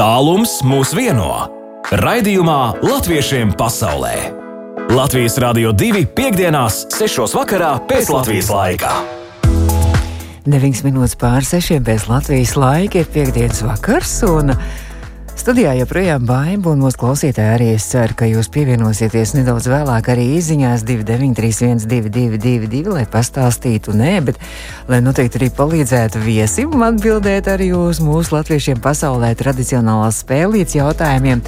[0.00, 1.26] Tālums mūs vieno.
[2.00, 4.14] Raidījumā Latviešiem pasaulē.
[4.96, 7.26] Latvijas Rādio 2.5.6.
[7.36, 8.94] vakarā pēc Latvijas laika.
[10.48, 14.14] 9 minūtes pār 6 pēc Latvijas laika ir piekdienas vakars.
[14.24, 14.54] Un
[15.40, 20.26] Studijā joprojām baimba, un mūsu klausītāji arī es ceru, ka jūs pievienosieties nedaudz vēlāk arī
[20.36, 24.42] izziņās 293, 222, lai pastāstītu, nē, bet
[24.92, 31.40] lai noteikti arī palīdzētu viesim atbildēt arī uz mūsu latviešiem pasaulē tradicionālās spēlītas jautājumiem.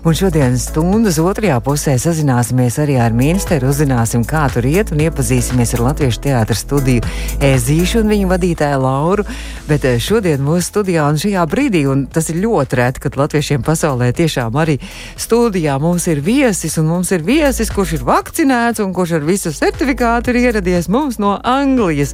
[0.00, 5.74] Un šodienas stundas otrajā pusē sazināsimies arī ar ministru, uzzināsim, kā tur iet un iepazīsimies
[5.76, 7.04] ar Latviešu teātras studiju
[7.44, 9.26] Ezīšu un viņu vadītāju Lauru.
[9.68, 13.62] Bet eh, šodien mūsu studijā un šajā brīdī, un tas ir ļoti reti, kad latviešiem
[13.64, 14.74] pasaulē tiešām arī
[15.16, 19.48] studijā mums ir viesis, un mums ir viesis, kurš ir vakcinēts un kurš ar visu
[19.56, 22.12] certifikātu ir ieradies mums no Anglijas.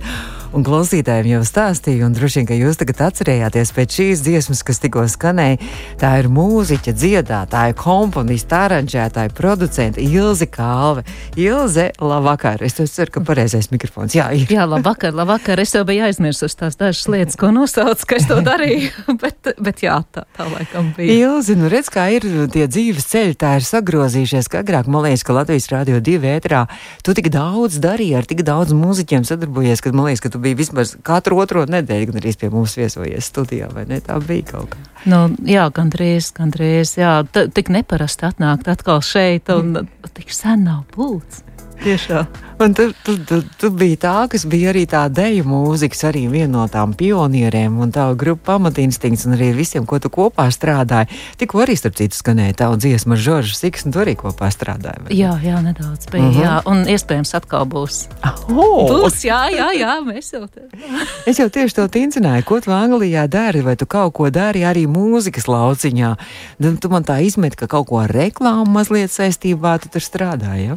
[0.56, 4.78] Un klausītājiem jau stāstīju, un droši vien, ka jūs tagad atcerējāties pēc šīs dziesmas, kas
[4.80, 5.58] tikko skanēja.
[6.00, 11.04] Tā ir mūziķa, dziedātāja, komponista, aranžētāja, producente Ilze Kalve.
[11.36, 12.64] Ilze, labvakar!
[12.64, 14.16] Es ceru, ka pareizais mikrofons.
[14.16, 14.46] Jā, ir.
[14.48, 15.60] Jā, labvakar, labvakar.
[15.60, 18.88] Es jau biju aizmirsus tās dažas lietas, ko nosaucu, ka es to darīju.
[19.22, 21.18] bet, bet jā, tā, tā laikam bija.
[21.26, 22.24] Ilze, nu redz, kā ir
[22.56, 26.64] tie dzīves ceļi, tā ir sagrozījušies, ka agrāk man liekas, ka Latvijas Rādio 2 ētrā
[27.04, 30.58] tu tik daudz darīji, ar tik daudz mūziķiem sadarbojies, ka man liekas, ka tu bija
[30.62, 34.00] vismaz katru otro nedēļu, gan arī pie mums viesojies studijā, vai ne?
[34.04, 34.82] Tā bija kaut kā.
[35.10, 37.18] Nu, jā, gandrīz, gandrīz, jā.
[37.30, 41.45] T tik neparasti atnākt atkal šeit, un tik sen nav būts.
[41.84, 42.26] Tiešām.
[42.56, 46.54] Un tu, tu, tu, tu biji tā, kas bija arī tā deju mūzikas, arī viena
[46.54, 51.12] no tām pionieriem un tā grupa pamatinstinkts un arī visiem, ko tu kopā strādāji.
[51.36, 55.04] Tikko arī, starp citu, skanēja tavu dziesmu ar Žoržu Siks, un tu arī kopā strādāji.
[55.04, 55.18] Vai?
[55.18, 56.38] Jā, jā, nedaudz bija, uh mhm.
[56.38, 56.46] -huh.
[56.46, 58.06] jā, un iespējams atkal būs.
[58.48, 58.88] Oh!
[58.88, 60.64] Būs, jā, jā, jā, mēs jau te.
[61.30, 64.88] es jau tieši to tincināju, ko tu Anglijā dari, vai tu kaut ko dari arī
[64.88, 66.16] mūzikas lauciņā.
[66.58, 70.72] Nu, tu man tā izmet, ka kaut ko ar reklāmu mazliet saistībā tu tur strādāji,
[70.72, 70.76] ja?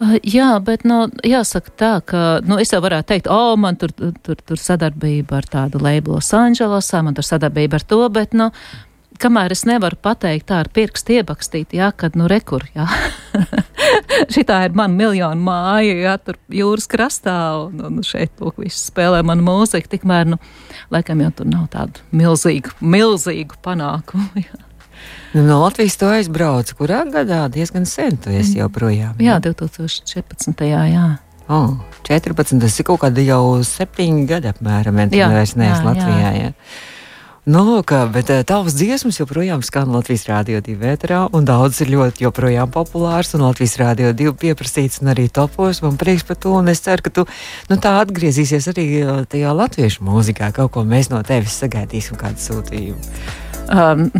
[0.00, 3.78] Uh, jā, bet nu, jāsaka tā, ka nu, es jau varētu teikt, o, oh, man
[3.80, 8.50] tur, tur, tur sadarbība ar tādu labelu Losandželosā, man tur sadarbība ar to, bet, nu,
[9.20, 12.86] kamēr es nevaru pateikt tā ar pirkstu iebakstīt, jā, kad, nu, rekur, jā.
[14.34, 19.22] Šitā ir mana miljonu māja, jā, tur jūras krastā, un, un šeit, lūk, viss spēlē
[19.26, 20.40] manu mūziku, tikmēr, nu,
[20.94, 24.62] laikam jau tur nav tādu milzīgu, milzīgu panākumu, jā.
[25.34, 29.18] Nu, no Latvijas tu aizbrauci, kurā gadā diezgan sen tu esi joprojām.
[29.18, 30.66] Jā, jā 2014.
[30.70, 31.06] jā.
[31.48, 31.76] Oh,
[32.06, 32.56] 14.
[32.62, 36.18] Tas ir kaut kādi jau septiņi gadi apmēram, ja tu vairs neesi Latvijā.
[36.22, 36.34] Jā.
[36.40, 36.52] Jā.
[37.44, 42.24] Nu, lūk, bet tavs dziesmas joprojām skan Latvijas Rādio 2 vētrā, un daudz ir ļoti
[42.24, 45.82] joprojām populārs, un Latvijas Rādio 2 pieprasīts un arī topos.
[45.84, 47.26] Man prieks par to, un es ceru, ka tu
[47.68, 48.86] nu, tā atgriezīsies arī
[49.28, 50.54] tajā latviešu mūzikā.
[50.56, 53.43] Kaut ko mēs no tevis sagaidīsim, kādu sūtījumu.
[53.64, 54.10] Um,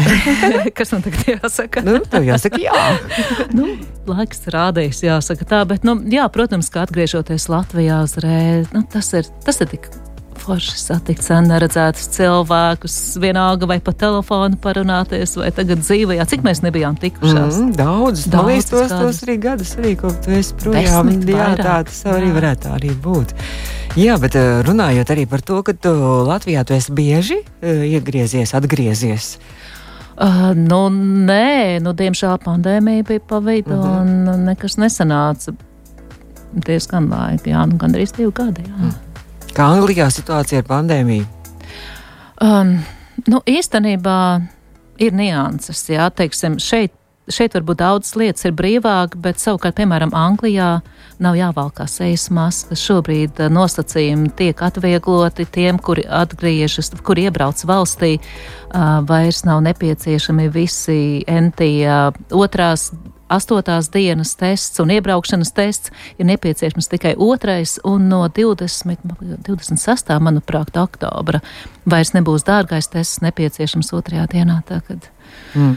[0.76, 1.82] kas man tagad jāsaka?
[1.86, 2.80] nu, tev jāsaka, jā.
[3.56, 3.70] nu,
[4.10, 9.30] laiks rādījis, jāsaka tā, bet, nu, jā, protams, ka atgriežoties Latvijā uzreiz, nu, tas ir,
[9.46, 9.88] tas ir tik
[10.44, 16.18] forši satikt sen neredzētus cilvēkus, vienalga vai pa telefonu parunāties, vai tagad dzīvē.
[16.30, 17.58] Cik mēs nebijām tikušās?
[17.58, 21.12] Mm, daudz, daudz tos, tos arī gadus, arī, ko tu esi projām.
[21.28, 23.34] Jā, tā tas arī varētu arī būt.
[24.00, 25.92] Jā, bet eh, runājot arī par to, ka tu
[26.28, 29.36] Latvijā tu esi bieži uh, iegriezies, atgriezies.
[30.14, 30.84] Uh, nu,
[31.26, 33.86] nē, nu, diemžēl pandēmija bija pa vidu, mhm.
[33.86, 34.34] -huh.
[34.34, 35.54] un nekas nesanāca.
[36.54, 38.62] Diezgan laika, jā, nu, gandrīz divi gadi.
[38.62, 38.78] Jā.
[38.78, 39.13] Mm.
[39.54, 41.26] Kā Anglijā situācija ar pandēmiju?
[42.42, 42.76] Um,
[43.30, 44.18] nu, īstenībā
[44.98, 46.92] ir nianses, jā, teiksim, šeit
[47.32, 50.68] šeit varbūt daudzas lietas ir brīvāk, bet savukārt, piemēram, Anglijā
[51.22, 52.82] nav jāvalkā sejas maskas.
[52.84, 60.48] Šobrīd eh, nosacījumi tiek atviegloti tiem, kuri atgriežas, kuri iebrauc valstī, uh, vairs nav nepieciešami
[60.52, 62.90] visi NT uh, otrās.
[63.34, 68.96] Astotās dienas tests un iebraukšanas tests ir nepieciešams tikai otrais, un no 20,
[69.46, 70.14] 26.
[70.20, 71.40] manuprāt, oktobra
[71.90, 74.60] vairs nebūs dārgais tests nepieciešams otrajā dienā.
[74.68, 75.10] Tagad.
[75.54, 75.76] Mm.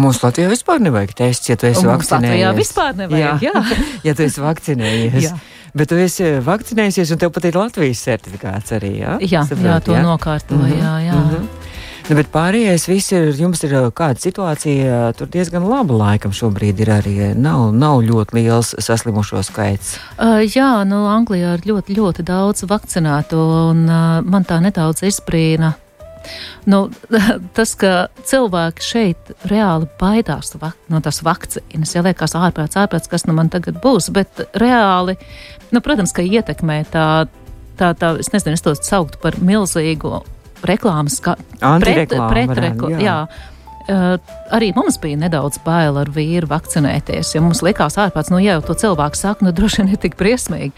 [0.00, 2.30] Mums Latvijā vispār nevajag tests, ja tu esi vakcinējies.
[2.30, 3.54] Latvijā vispār nevajag, jā.
[3.56, 3.80] jā.
[4.06, 5.24] ja tu esi vakcinējies.
[5.26, 5.38] jā.
[5.74, 9.16] Bet tu esi vakcinējies, un tev pat ir Latvijas certifikāts arī, jā?
[9.22, 10.02] Jā, Saprāt, jā to jā?
[10.06, 10.82] nokārtoja, mm -hmm.
[10.82, 11.14] jā, jā.
[11.14, 11.69] Mm -hmm.
[12.08, 16.94] Nu, bet pārējais viss ir, jums ir kāda situācija, tur diezgan laba laikam šobrīd ir
[16.96, 17.14] arī.
[17.38, 19.98] Nav, nav ļoti liels saslimušo skaits.
[20.16, 25.74] Uh, jā, nu, Anglijā ir ļoti, ļoti daudz vakcinēto, un uh, man tā nedaudz izbrīna
[26.64, 26.88] Nu,
[27.56, 30.52] tas, ka cilvēki šeit reāli baidās
[30.90, 35.16] no tās vakcīnas, ja liekas, ārprāts, ārprāts, kas nu man tagad būs, bet reāli,
[35.72, 37.06] nu, protams, ka ietekmē tā,
[37.80, 40.20] tā, tā es nezinu, es to sauktu par milzīgu
[40.66, 41.36] reklāmas, kā
[41.82, 43.00] pret, rekla- jā.
[43.04, 43.16] jā.
[44.54, 48.68] Arī mums bija nedaudz bail ar vīru vakcinēties, jo mums likās ārpats, nu, ja jau
[48.68, 50.70] to cilvēku saka, nu, droši vien ir tik briesmīgi.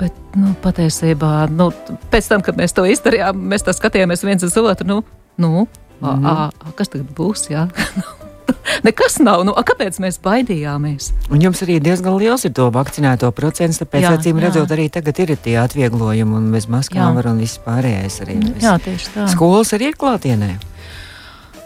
[0.00, 1.68] Bet, nu, patiesībā, nu,
[2.14, 5.02] pēc tam, kad mēs to izdarījām, mēs tā skatījāmies viens uz otru, nu,
[5.36, 6.26] nu mm -hmm.
[6.26, 7.68] a, a, kas tagad būs, jā?
[8.86, 11.12] Nekas nav, nu, a, kāpēc mēs baidījāmies?
[11.32, 15.20] Un jums arī diezgan liels ir to vakcinēto procents, tāpēc, Jā, acīm redzot, arī tagad
[15.24, 17.14] ir tie atvieglojumi un bez maskām Jā.
[17.16, 18.38] var un viss pārējais arī.
[18.44, 18.64] Viss.
[18.66, 19.26] Jā, tieši tā.
[19.32, 20.54] Skolas arī ir klātienē.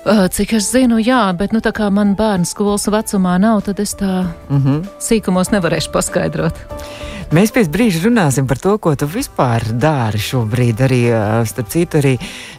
[0.06, 3.94] Cik es zinu, jā, bet nu, tā kā man bērnu skolas vecumā nav, tad es
[3.94, 4.86] tā Mm -hmm.
[4.98, 6.54] sīkumos nevarēšu paskaidrot.
[7.28, 10.78] Mēs pēc brīža runāsim par to, ko tu vispār dari šobrīd.
[10.86, 11.00] Arī,
[11.44, 12.14] starp citu, arī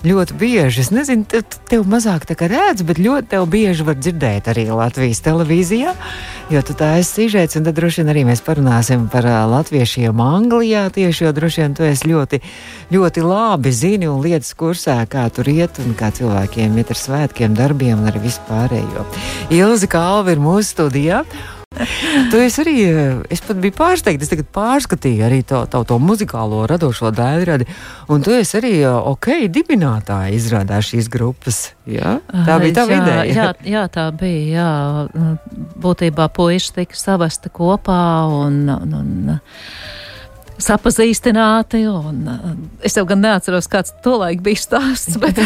[0.05, 3.97] ļoti bieži, es nezinu, te, tev mazāk tā kā redz, bet ļoti tev bieži var
[3.97, 5.95] dzirdēt arī Latvijas televīzijā,
[6.53, 10.85] jo tu tā esi sižets, un tad droši vien arī mēs parunāsim par latviešiem Anglijā
[10.93, 12.41] tieši, jo droši vien tu esi ļoti,
[12.93, 17.53] ļoti labi zini un lietas kursā, kā tur iet un kā cilvēkiem iet ar svētkiem,
[17.55, 19.05] darbiem un arī vispārējo.
[19.53, 21.23] Ilzi Kalva ir mūsu studijā.
[22.31, 22.73] Tu esi arī,
[23.29, 27.67] es pat biju pārsteigts, es tagad pārskatīju arī to, to, to muzikālo radošo daļradi,
[28.09, 31.75] un tu esi arī, eh, ok, dibinātāja izrādās šīs grupas.
[31.85, 32.17] Jā?
[32.25, 33.23] Tā bija tā ideja.
[33.29, 34.65] Jā, jā, tā bija.
[34.65, 35.29] Jā.
[35.79, 38.01] Būtībā puiši tika savesti kopā
[38.33, 39.39] un, un, un
[40.63, 41.83] sapazīstināti.
[41.89, 42.23] Un,
[42.85, 45.39] es jau gan neatceros, kāds to laiku bija stāsts, bet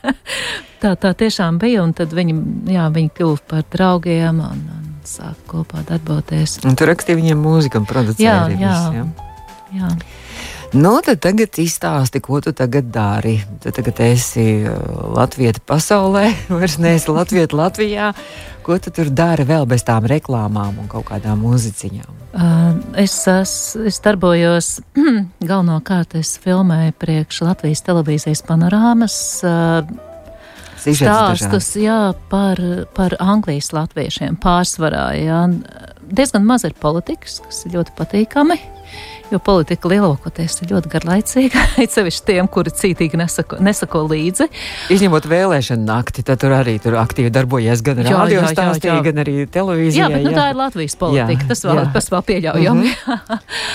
[0.82, 1.82] tā, tā tiešām bija.
[1.86, 2.36] Un tad viņi,
[2.74, 6.60] jā, viņi kļuva par draugiem un, un sāka kopā darboties.
[6.68, 8.76] Un tu rakstīji viņiem mūziku un producēji Jā, jā.
[8.98, 9.06] jā.
[9.72, 9.88] Jā.
[10.72, 13.34] Nu, tad tagad izstāsti, ko tu tagad dari.
[13.60, 14.72] Tu tagad esi uh,
[15.12, 18.12] Latvija pasaulē, vairs neesi Latvija Latvijā.
[18.64, 22.20] Ko tu tur dari vēl bez tām reklāmām un kaut kādām mūziķiņām?
[22.32, 22.62] Uh,
[22.96, 24.78] Es, es, es darbojos
[25.50, 29.82] galvenokārt, es filmēju priekš Latvijas televīzijas panorāmas uh,
[30.80, 32.60] stāstus jā, par,
[32.96, 35.10] par Anglijas latviešiem pārsvarā.
[35.20, 35.44] Jā.
[36.12, 38.58] Diezgan maz ir politikas, kas ir ļoti patīkami.
[39.32, 41.62] Jo politika lielākoties ir ļoti garlaicīga.
[41.94, 44.48] Sevišķi tiem, kuri cītīgi nesako, nesako līdzi.
[44.92, 48.90] Izņemot vēlēšanu nakti, tad tur arī tur aktīvi darbojies gan Jā, jā, radio jā, stāstī,
[48.90, 48.98] jā.
[49.08, 50.04] gan arī televīzijā.
[50.04, 51.38] Jā, bet nu, tā ir Latvijas politika.
[51.38, 51.88] Jā, tas vēl, jā.
[51.96, 52.94] Tas vēl pieļaujami.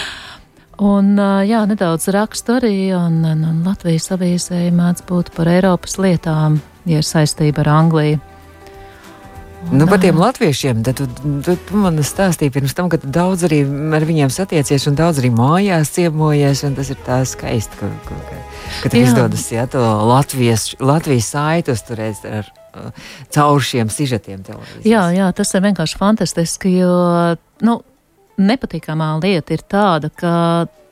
[0.93, 5.97] un ā, jā, nedaudz rakstu arī, un, un, un Latvijas avīzē mēdz būt par Eiropas
[5.97, 8.21] lietām, ja ir saistība ar Angliju.
[9.71, 11.05] Nu, par tiem latviešiem, tad tu,
[11.43, 13.59] tu, tu man stāstīji pirms tam, ka tu daudz arī
[13.97, 18.19] ar viņiem satiecies un daudz arī mājās ciemojies, un tas ir tā skaisti, ka, ka,
[18.29, 18.37] ka,
[18.83, 22.47] ka tev izdodas jā, to Latvijas, Latvijas saitu uzturēt ar,
[22.79, 24.45] uh, caur šiem sižetiem.
[24.87, 26.93] Jā, jā, tas ir vienkārši fantastiski, jo
[27.67, 27.77] nu,
[28.39, 30.33] nepatīkamā lieta ir tāda, ka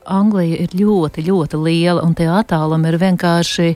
[0.06, 3.70] Anglija ir ļoti, ļoti liela un tie attālumi ir vienkārši,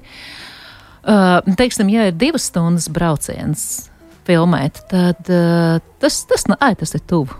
[1.07, 3.88] uh, teiksim, ja ir divas stundas brauciens
[4.29, 7.37] filmēt, tad uh, tas, tas, nu, ai, tas ir tuvu.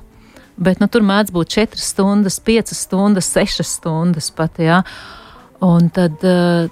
[0.59, 4.59] Bet nu, tur mēdz būt 4 stundas, 5 stundas, 6 stundas pat.
[4.59, 4.81] Jā.
[5.63, 6.67] Un tad, uh,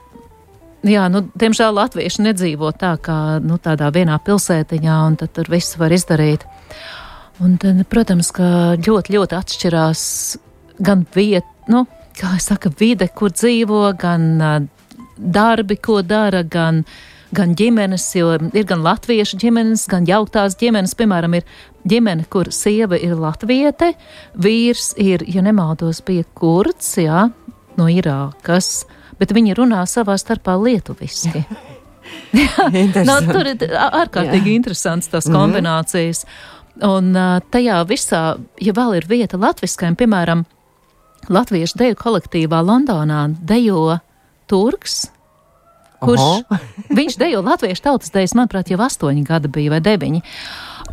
[0.87, 5.95] jā, nu, diemžēl latvieši nedzīvo tā kā nu, tādā vienā pilsētiņā, un tur viss var
[5.95, 6.43] izdarīt.
[7.43, 10.01] Un tad, protams, ka ļoti, ļoti atšķirās
[10.83, 11.85] gan vieta, nu,
[12.17, 14.57] kā jau saka, vide, kur dzīvo, gan uh,
[15.17, 16.83] darbi, ko dara, gan,
[17.35, 20.95] gan ģimenes, jo ir gan latviešu ģimenes, gan jauktās ģimenes.
[20.97, 21.47] Piemēram, ir
[21.87, 23.93] ģimene, kur sieva ir latviete,
[24.39, 27.27] vīrs ir, ja nemaldos, bija kurds, jā,
[27.77, 28.85] no Irākas,
[29.19, 31.45] bet viņi runā savā starpā lietuviski.
[32.31, 33.33] Nu, Interesanti.
[33.35, 36.21] tur ir ārkārtīgi interesants tās kombinācijas.
[36.87, 38.21] Un ā, tajā visā,
[38.63, 40.45] ja vēl ir vieta latviskajam, piemēram,
[41.27, 43.97] Latviešu deju kolektīvā Londonā dejo
[44.47, 45.09] Turks,
[46.03, 46.57] kurš Oho.
[46.99, 50.23] viņš dejo latviešu tautas dejas, manuprāt, jau astoņi gadi bija vai deviņi.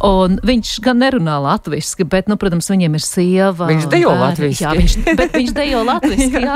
[0.04, 3.68] Un viņš gan nerunā latviešu, bet, nu, protams, viņiem ir sieva.
[3.70, 4.24] Viņš dejo bērni.
[4.26, 4.64] latviski.
[4.64, 6.46] Jā, viņš, bet viņš dejo latviešu.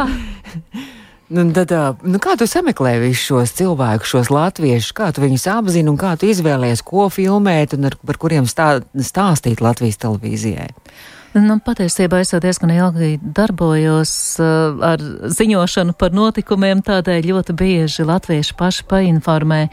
[1.28, 1.34] Jā.
[1.36, 1.72] Nu, tad,
[2.08, 6.14] nu, kā tu sameklē visus šos cilvēkus, šos latviešus, kā tu viņus apzini un kā
[6.16, 10.70] tu izvēlējies, ko filmēt un ar, par kuriem stā, stāstīt Latvijas televīzijai?
[11.36, 18.08] Nu, patiesībā es jau diezgan ilgi darbojos uh, ar ziņošanu par notikumiem, tādēļ ļoti bieži
[18.08, 19.66] latvieši paši painformē.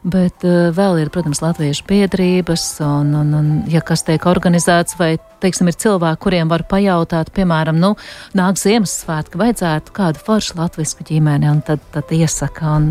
[0.00, 5.10] Bet uh, vēl ir, protams, latviešu biedrības, un, un, un ja kas tiek organizēts, vai,
[5.44, 7.90] teiksim, ir cilvēki, kuriem var pajautāt, piemēram, nu,
[8.38, 12.78] nāk Ziemassvētki, vajadzētu kādu foršu latviešu ģimeni, un tad, tad iesaka.
[12.78, 12.88] Un,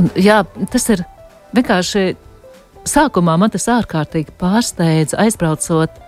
[0.00, 0.40] un, jā,
[0.72, 1.04] tas ir
[1.56, 2.06] vienkārši
[2.88, 6.02] sākumā man tas ārkārtīgi pārsteidza, aizbraucot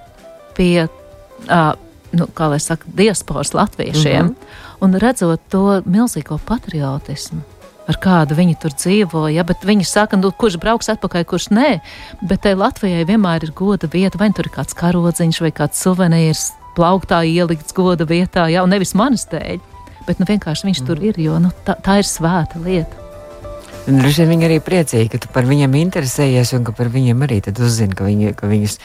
[0.57, 1.71] pie, uh,
[2.17, 4.85] nu, kā lai saka, diasporas latviešiem, mm -hmm.
[4.85, 7.45] un redzot to milzīgo patriotismu,
[7.91, 9.27] ar kādu viņi tur dzīvo.
[9.35, 11.73] Ja, bet viņi saka, nu, kurš brauks atpakaļ, kurš nē.
[12.23, 16.47] Bet tai Latvijai vienmēr ir goda vieta, vai tur ir kāds karodziņš vai kāds suvenīrs
[16.79, 19.61] plauktā ielikts goda vietā, jau nevis manas dēļ.
[20.07, 20.89] Bet nu, vienkārši viņš mm.
[20.89, 23.11] tur ir, jo nu, tā, tā ir svēta lieta.
[23.87, 27.41] Droši vien viņi arī priecīgi, ka tu par viņiem interesējies un ka par viņiem arī
[27.51, 28.77] uzzini, ka, viņi, ka viņus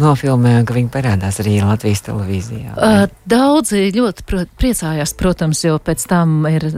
[0.00, 2.76] nofilmē un ka viņi parādās arī Latvijas televīzijā.
[2.76, 6.68] Uh, daudzi ļoti priecājās, protams, jo pēc tam ir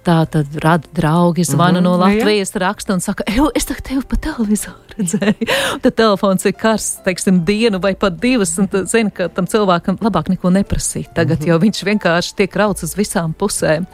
[0.00, 2.58] Tā tad rada draugi, zvana mm -hmm, no Latvijas, jā.
[2.58, 5.48] raksta un saka, es tevi pa televizoru redzēju.
[5.82, 9.98] Tad telefons ir karsts, teiksim, dienu vai pat divas, un tad zina, ka tam cilvēkam
[10.00, 11.48] labāk neko neprasīt tagad, mm -hmm.
[11.48, 13.86] jo viņš vienkārši tiek rauts uz visām pusēm.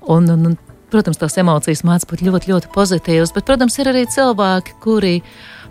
[0.00, 0.56] Un, un, un,
[0.90, 5.22] protams, tās emocijas mācās būt ļoti, ļoti pozitīvas, bet, protams, ir arī cilvēki, kuri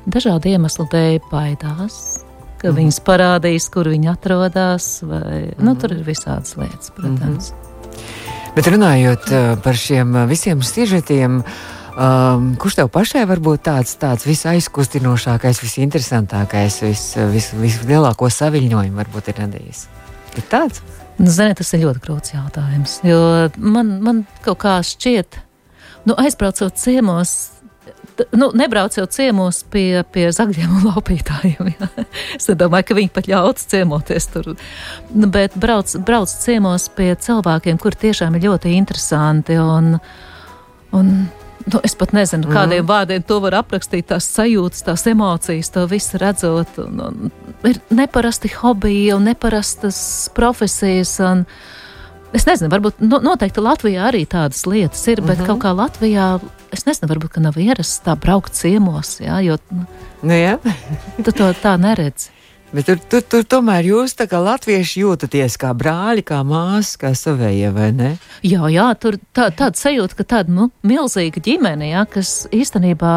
[0.07, 2.23] dažādu iemeslu dēļ baidās.
[2.57, 2.77] Ka mm -hmm.
[2.79, 5.63] viņas parādīs, kur viņi atrodas, vai mm -hmm.
[5.63, 7.51] nu, tur ir visādas lietas, protams.
[7.51, 7.72] Mm -hmm.
[8.53, 13.95] Bet runājot uh, par šiem uh, visiem sižetiem, um, kurš tev pašai var būt tāds,
[14.01, 19.87] tāds visaizkustinošākais, visinteresantākais, vis, vis, vislielāko saviņojumu varbūt ir radījis?
[20.37, 20.83] Ir tāds?
[21.17, 23.19] Nu, ziniet, tas ir ļoti grūts jautājums, jo
[23.57, 25.37] man, man kaut kā šķiet,
[26.09, 27.52] nu, aizbraucot ciemos,
[28.31, 31.73] nu, nebrauc jau ciemos pie, pie zagļiem un laupītājiem.
[31.73, 31.89] Jā.
[32.37, 34.53] Es domāju, ka viņi pat ļauts ciemoties tur.
[35.13, 39.57] Nu, bet brauc, brauc ciemos pie cilvēkiem, kur tiešām ir ļoti interesanti.
[39.59, 39.97] Un,
[40.93, 41.15] un,
[41.63, 42.51] Nu, es pat nezinu, mm.
[42.51, 44.09] kādiem vārdiem to var aprakstīt.
[44.09, 46.73] Tās sajūtas, tās emocijas, to visu redzot.
[46.83, 47.31] Un, un,
[47.69, 50.01] ir neparasti hobiji un neparastas
[50.35, 51.13] profesijas.
[51.23, 51.45] Un,
[52.35, 55.47] es nezinu, varbūt no, noteikti Latvijā arī tādas lietas ir, bet mm -hmm.
[55.53, 56.27] kaut kā Latvijā
[56.73, 59.85] es nezinu, varbūt nav ierasts tā braukt ciemos, jā, jo nu,
[60.23, 60.57] nu, jā.
[61.25, 62.31] tu to tā neredzi.
[62.73, 67.69] Bet tur, tur, tur tomēr jūs kā latvieši jūtaties kā brāļi, kā māsas, kā savējie,
[67.75, 68.13] vai ne?
[68.41, 73.13] Jā, jā tur tā, tāda sajūta, ka tāda nu, milzīga ģimene, jā, kas īstenībā.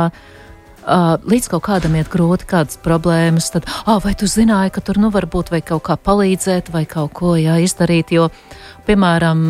[1.26, 5.08] Līdz kaut kādam iet grūti, kādas problēmas, tad, ah, vai tu zināji, ka tur nu
[5.10, 8.28] varbūt vai kaut kā palīdzēt, vai kaut ko jā, izdarīt, jo,
[8.86, 9.46] piemēram,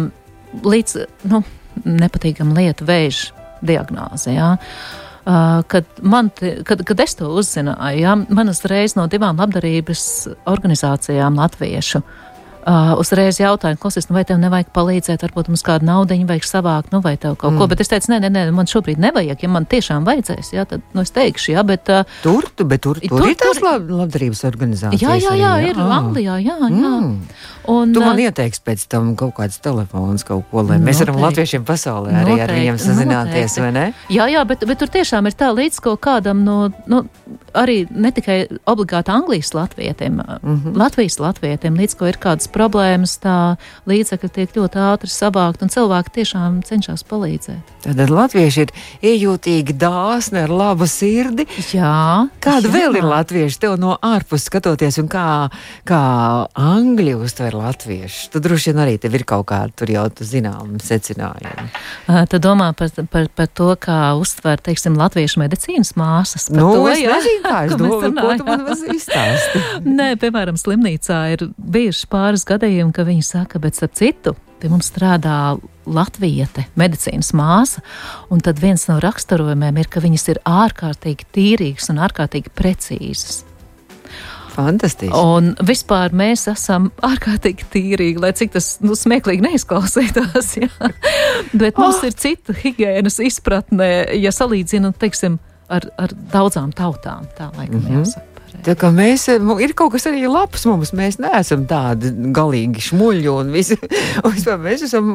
[0.64, 1.02] līdz,
[1.34, 1.42] nu,
[1.84, 4.34] nepatīkam lieta vēža diagnoze.
[4.34, 4.56] Jā.
[5.26, 6.30] Uh, kad, man,
[6.64, 10.04] kad, kad es to uzzināju, jā, man uzreiz no divām labdarības
[10.46, 12.02] organizācijām latviešu
[12.66, 16.92] uh, uzreiz jautāju, klausies, nu vai tev nevajag palīdzēt, varbūt mums kādu naudu vajag savākt,
[16.94, 17.60] nu vai tev kaut mm.
[17.60, 17.68] ko.
[17.70, 19.42] Bet es teicu, nē, nē, nē, man šobrīd nevajag.
[19.42, 21.90] Ja man tiešām vajadzēs, jā, tad nu, es teikšu, jā, bet.
[21.92, 25.04] Uh, tur, tu, bet tur, tur, tur ir tās lab, labdarības organizācijas.
[25.04, 25.76] Jā, jā, jā, arī, jā.
[25.76, 26.70] ir Anglijā, jā, jā.
[26.70, 27.14] Mm.
[27.66, 31.64] Un, tu man ieteiksi pēc tam kaut kāds telefons, kaut ko, lai mēs varam latviešiem
[31.66, 33.64] pasaulē arī noteikti, ar viņiem sazināties, noteikti.
[33.64, 33.86] vai ne?
[34.12, 37.02] Jā, jā, bet, bet tur tiešām ir tā līdz kaut kādam no, no
[37.58, 38.38] arī ne tikai
[38.70, 40.76] obligāti Anglijas latvietiem, mm -hmm.
[40.78, 43.36] Latvijas latvietiem, līdz ko ir kādas problēmas, tā
[43.88, 47.74] līdzekļi tiek ļoti ātri savākt, un cilvēki tiešām cenšas palīdzēt.
[47.86, 48.72] Tad latvieši ir
[49.12, 51.46] iejūtīgi, dāsni, ar labu sirdi.
[51.70, 52.26] Jā.
[52.42, 52.74] Kāda jā.
[52.74, 55.26] vēl ir latvieši tev no ārpuses skatoties, un kā,
[55.86, 56.02] kā
[56.58, 58.32] angļi uztver latviešu?
[58.34, 61.68] Tad droši vien arī tev ir kaut kāda tur jau zinām secinājumi.
[62.30, 66.48] Tu domā par, par, par to, kā uztver, teiksim, latviešu medicīnas māsas?
[66.50, 67.16] Nu, to, es jā?
[67.16, 69.62] nezinu, kā es domāju, ko tu man izstāsti.
[69.98, 74.88] Nē, piemēram, slimnīcā ir bijuši pāris gadījumi, ka viņi saka, bet starp citu, pie mums
[74.90, 77.82] strādā latviete, medicīnas māsa,
[78.32, 83.44] un tad viens no raksturojumiem ir, ka viņas ir ārkārtīgi tīrīgas un ārkārtīgi precīzas.
[84.56, 85.12] Fantastiski.
[85.12, 90.54] Un vispār mēs esam ārkārtīgi tīrīgi, lai cik tas nu, smieklīgi neizklausītos.
[90.62, 90.70] Jā.
[91.52, 91.82] Bet oh.
[91.84, 95.36] mums ir cita higiēnas izpratne, ja salīdzinām, teiksim,
[95.68, 97.28] ar, ar daudzām tautām.
[97.36, 98.00] Tā laikam mm -hmm.
[98.00, 98.35] jāsaka.
[98.66, 99.26] Tā kā mēs,
[99.62, 103.76] ir kaut kas arī labs mums, mēs neesam tādi galīgi šmuļi un visi,
[104.24, 105.10] un vispār mēs esam,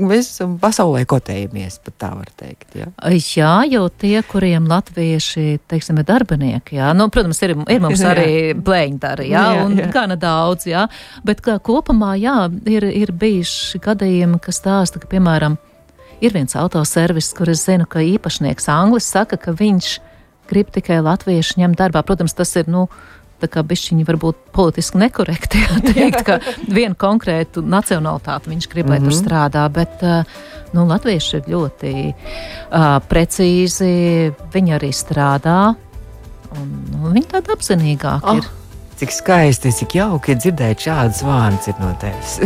[0.00, 2.78] mēs esam pasaulē kotējamies, pat tā var teikt.
[2.78, 8.04] Jā, jā jau tie, kuriem latvieši, teiksim, ir darbinieki, jā, nu, protams, ir, ir mums
[8.12, 9.90] arī blēņdari, jā, jā, un jā.
[9.94, 10.86] gana daudz, jā,
[11.26, 12.38] bet kā kopumā, jā,
[12.70, 15.58] ir, ir bijuši gadījumi, kas stāsta, ka, piemēram,
[16.24, 19.96] ir viens autoservis, kur es zinu, ka īpašnieks Anglis saka, ka viņš
[20.54, 22.04] grib tikai latviešu ņemt darbā.
[22.06, 22.86] Protams, tas ir, nu,
[23.42, 29.04] tā kā bišķiņi varbūt politiski nekorekti teikt, ka vienu konkrētu nacionalitāti viņš grib, lai mm
[29.04, 29.10] -hmm.
[29.10, 29.22] tur mhm.
[29.24, 30.04] strādā, bet,
[30.74, 35.74] nu, latvieši ir ļoti uh, precīzi, viņi arī strādā,
[36.54, 38.38] un nu, viņi tādi apzinīgāki oh.
[38.38, 38.63] ir.
[39.04, 42.38] Cik skaisti, cik jauki ir dzirdēt šādas vārdas no tevis.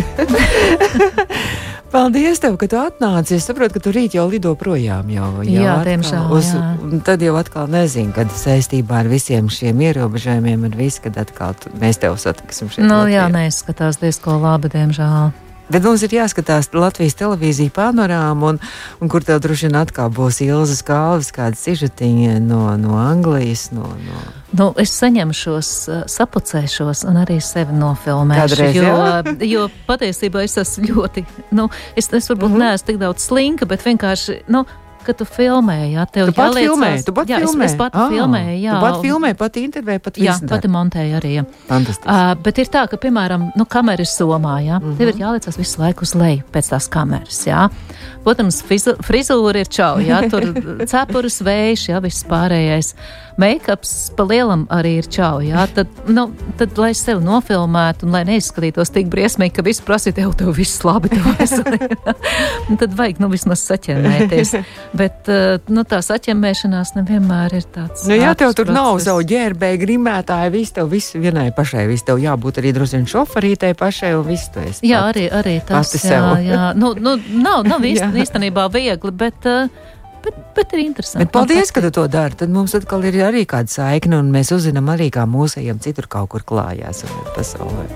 [1.92, 3.36] Paldies, tev, ka tu atnāci.
[3.36, 5.06] Es saprotu, ka tu rīt jau lido projām.
[5.14, 6.26] Jau, jā, jā diemžēl.
[6.34, 6.98] Uz, jā.
[7.06, 11.70] Tad jau atkal nezinu, kad saistībā ar visiem šiem ierobežojumiem un visu, kad atkal tu,
[11.78, 12.82] mēs tev satiksim šeit.
[12.82, 13.20] Nu, Latvijā.
[13.20, 15.30] jā, neizskatās diezko labi, diemžēl.
[15.68, 18.60] Bet mums ir jāskatās Latvijas televīzija panorāma, un,
[19.02, 23.68] un kur tev droši vien atkal būs Ilzas Kalvis, kāda sižetiņa no, no Anglijas.
[23.76, 24.22] No, no...
[24.56, 25.70] Nu, es saņemšos,
[26.08, 28.40] sapucēšos un arī sevi nofilmēšu.
[28.40, 29.36] Kādreiz, jo, jā?
[29.44, 31.26] jo patiesībā es esmu ļoti,
[31.58, 32.54] nu, es, es varbūt mm.
[32.54, 32.64] -hmm.
[32.64, 34.64] neesmu tik daudz slinka, bet vienkārši, nu,
[35.06, 37.64] kad tu filmē, jā, tev Tu pat jāliecās- filmēji, tu pat jā, filmēji.
[37.64, 38.72] Es, es pat Ā, filmēju, jā.
[38.74, 40.50] Tu pat filmēji, pat intervēji, pat Jā, visu dari.
[40.54, 41.32] pati montēju arī.
[41.38, 41.44] Jā.
[41.68, 42.08] Fantastiski.
[42.08, 44.84] Uh, bet ir tā, ka, piemēram, nu, kamera ir somā, jā, mm.
[44.84, 44.96] -hmm.
[44.98, 47.46] tev ir jāliecas visu laiku uz leju pēc tās kameras.
[47.46, 47.68] Jā.
[48.24, 50.42] Protams, frizūra ir čau, jā, tur
[50.92, 52.94] cepures vējš, jā, viss pārējais.
[53.38, 55.62] Make-ups pa lielam arī ir čau, jā.
[55.70, 56.24] Tad, nu,
[56.58, 60.82] tad, lai sevi nofilmētu un lai neizskatītos tik briesmīgi, ka viss prasīja, tev, tev viss
[60.82, 61.12] labi.
[61.14, 64.54] Un tad vajag, nu, vismaz saķemmēties.
[65.00, 68.08] Bet, uh, nu, tā saķemmēšanās nevienmēr ir tāds.
[68.10, 69.10] Nu, jā, tev tur nav process.
[69.12, 71.86] savu ģērbēju, grimētāju, viss tev viss vienai pašai.
[71.92, 74.82] Viss tev jābūt arī droši vien šoferītei pašai, un viss tu esi.
[74.88, 75.14] Jā, pat.
[75.14, 76.64] arī, arī tas jā, jā.
[76.78, 78.10] Nu, nu, nav, nav īst, Jā.
[78.24, 81.24] īstenībā viegli, bet, uh, bet, bet ir interesanti.
[81.24, 82.36] Bet paldies, ka tu to dari.
[82.38, 86.32] Tad mums atkal ir arī kāda saikne, un mēs uzzinām arī, kā mūsējiem citur kaut
[86.34, 87.04] kur klājās
[87.36, 87.88] pasaulē.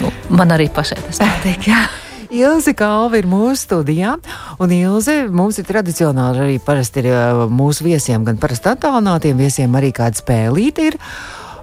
[0.00, 1.72] Nu, man arī pašai tas patīk.
[2.30, 4.14] Ilze Kalva ir mūsu studijā,
[4.62, 9.74] un Ilze mums ir tradicionāli arī parasti ir ā, mūsu viesiem, gan parasti attālinātiem viesiem
[9.74, 10.98] arī kāda spēlīte ir.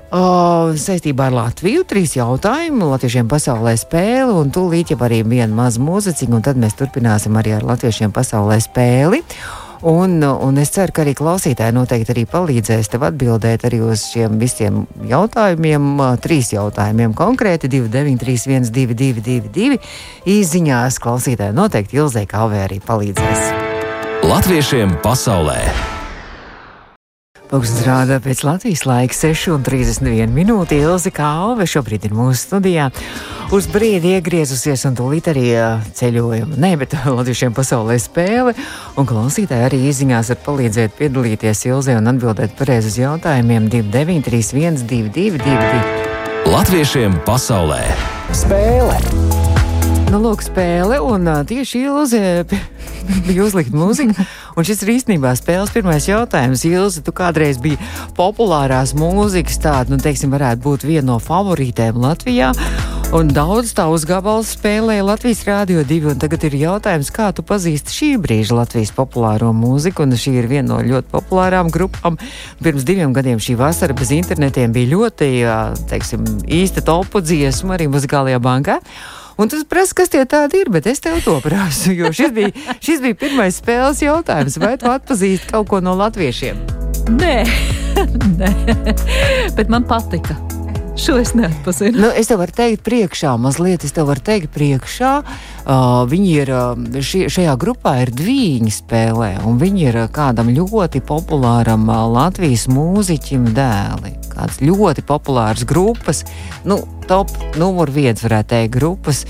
[0.08, 5.82] Uh, saistībā ar Latviju trīs jautājumi, latviešiem pasaulē spēle, un tūlīt jau arī viena maza
[5.84, 9.24] mūziķa, un tad mēs turpināsim arī ar latviešiem pasaulē spēli.
[9.82, 14.40] Un, un es ceru, ka arī klausītāji noteikti arī palīdzēs tev atbildēt arī uz šiem
[14.42, 15.90] visiem jautājumiem.
[16.24, 19.78] Trīs jautājumiem konkrēti, 293, 1222.
[20.38, 23.54] Īziņās klausītāji noteikti Ilzai Kalvē arī palīdzēs.
[24.28, 25.97] Latviešiem pasaulē!
[27.48, 30.76] Pūkstens rāda pēc Latvijas laika 6,31 minūte.
[30.84, 32.90] Ilzi Kalve šobrīd ir mūsu studijā.
[33.56, 35.46] Uz brīdi iegriezusies un tūlīt arī
[35.96, 36.60] ceļojuma.
[36.60, 38.56] Nē, bet latviešiem pasaulē spēle.
[39.00, 46.52] Un klausītāji arī izziņās var palīdzēt piedalīties Ilzē un atbildēt pareizi uz jautājumiem 2931, 222.
[46.52, 47.82] Latviešiem pasaulē!
[48.36, 49.27] Spēle!
[50.08, 52.20] Nu, lūk, spēle, un tieši Ilze
[53.28, 54.16] bija uzlikt mūziku.
[54.56, 56.64] Un šis ir īstenībā spēles pirmais jautājums.
[56.64, 57.76] Ilze, tu kādreiz biji
[58.16, 62.54] populārās mūzikas tāda, nu, teiksim, varētu būt viena no favorītēm Latvijā.
[63.16, 66.00] Un daudz tavus gabalus spēlēja Latvijas Rādio 2.
[66.14, 70.08] Un tagad ir jautājums, kā tu pazīsti šī brīža Latvijas populāro mūziku.
[70.08, 72.16] Un šī ir viena no ļoti populārām grupām.
[72.64, 75.32] Pirms diviem gadiem šī vasara bez internetiem bija ļoti,
[75.92, 78.82] teiksim, īsta topu dziesma arī muzikālajā bankā.
[79.38, 82.50] Un tas prasa, kas tie tādi ir, bet es tev to prasu, jo šis bija,
[82.82, 84.58] šis bija pirmais spēles jautājums.
[84.62, 86.64] Vai tu atpazīsti kaut ko no latviešiem?
[87.14, 87.36] Nē,
[88.42, 88.54] nē,
[89.56, 90.57] bet man patika.
[90.98, 92.00] Šo es neatpazinu.
[92.02, 95.12] Nu, es tev varu teikt, priekšā, mazliet, es tev varu teikt, priekšā.
[95.22, 96.74] Uh, viņi ir uh,
[97.06, 102.66] ši, šajā grupā, ir divi spēlē, un viņi ir uh, kādam ļoti populāram uh, Latvijas
[102.74, 104.16] mūziķim dēli.
[104.34, 106.26] Kāds ļoti populārs grupas,
[106.66, 107.30] nu, top
[107.62, 109.24] numur viens varētu teikt, grupas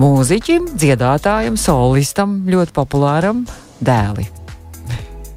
[0.00, 3.44] mūziķim, dziedātājam, solistam, ļoti populāram
[3.84, 4.39] dēli.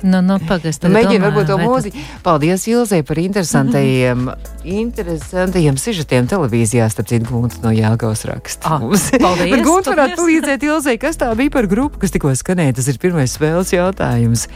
[0.04, 2.02] Nu, nu, pagaist, Mēģini varbūt to mūziku.
[2.26, 4.26] Paldies Ilzai par interesantajiem,
[4.68, 8.68] interesantajiem sižetiem televīzijā, starp citu, Gunta no Jāgaus raksta.
[8.68, 9.08] Ah, mums.
[9.24, 12.76] paldies, Bet Gunta varētu palīdzēt Ilzai, kas tā bija par grupu, kas tikko skanēja.
[12.82, 14.50] Tas ir pirmais spēles jautājums.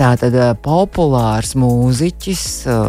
[0.00, 2.46] Tā tad ā, populārs mūziķis.
[2.72, 2.80] ā,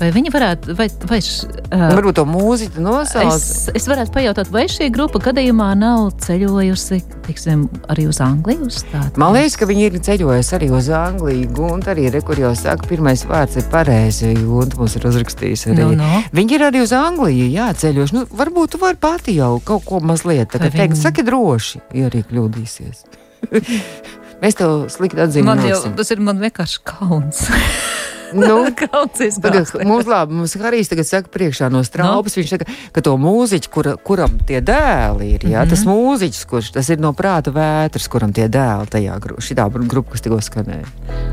[0.00, 3.34] Vai viņi varētu, vai, vai uh, Varbūt to mūziķu nosauc.
[3.34, 8.70] es, es varētu pajautāt, vai šī grupa gadījumā nav ceļojusi, teiksim, arī uz Angliju?
[8.70, 9.20] Uz tādu?
[9.20, 11.50] Man liekas, ka viņi ir ceļojuši arī uz Angliju.
[11.52, 14.32] Gunta arī re, kur jau saka, pirmais vārds ir pareizi.
[14.40, 15.84] Gunta mums ir uzrakstījis arī.
[15.84, 16.22] Nu, nu.
[16.40, 18.16] Viņi ir arī uz Angliju jāceļoši.
[18.16, 20.94] Nu, varbūt tu vari pati jau kaut ko mazliet tā kā Vai teikt.
[20.96, 23.04] viņi- Saki droši, ja arī kļūdīsies.
[24.40, 25.96] Mēs tev slikti Man jau atzīmēsim.
[26.00, 27.44] tas ir man vienkārši kauns.
[28.34, 28.60] Nu,
[29.42, 32.36] Tagad, mums labi, mums Harijs tagad saka priekšā no strāpas.
[32.38, 36.90] Viņš saka, ka to mūziķu, kura, kuram tie dēli ir, jā, tas mūziķis, kurš tas
[36.92, 40.86] ir no prāta vētras, kuram tie dēli tajā gru, šitā grupā, kas tikko skanēja.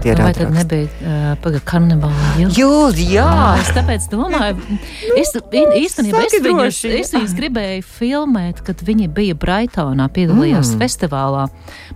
[0.04, 0.58] Tie ir Vai tad atraksti.
[0.58, 2.58] nebija uh, pagaidām karnevāla jūs?
[2.60, 3.30] Jūs, jā!
[3.62, 4.80] Es tāpēc domāju,
[5.18, 10.84] es i- īstenībā es viņus, es viņus gribēju filmēt, kad viņi bija Brightonā, piedalījās mm.
[10.84, 11.48] festivālā,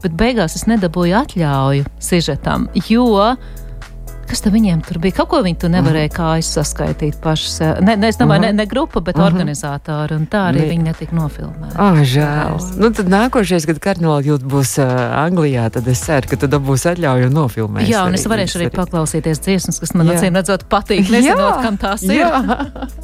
[0.04, 3.36] bet beigās es nedabūju atļauju sižetam, jo
[4.32, 5.18] kas tam viņiem tur bija?
[5.20, 6.16] Kaut ko viņi tur nevarēja mm.
[6.16, 7.58] kājas saskaitīt pašas.
[7.84, 8.58] Ne, ne, es domāju, mm -hmm.
[8.58, 9.32] ne, ne grupa, bet mm -hmm.
[9.32, 10.70] organizātori, un tā arī ne.
[10.72, 11.76] viņi netika nofilmēti.
[11.76, 12.60] Ah, oh, žēl.
[12.80, 14.90] Nu, tad nākošais, kad karnevāla jūt būs uh,
[15.26, 17.90] Anglijā, tad es ceru, ka tu dabūsi atļauju un nofilmēs.
[17.90, 21.78] Jā, un es varēšu arī, arī paklausīties dziesmas, kas man acīm redzot patīk, nezinot, kam
[21.78, 22.28] tās ir.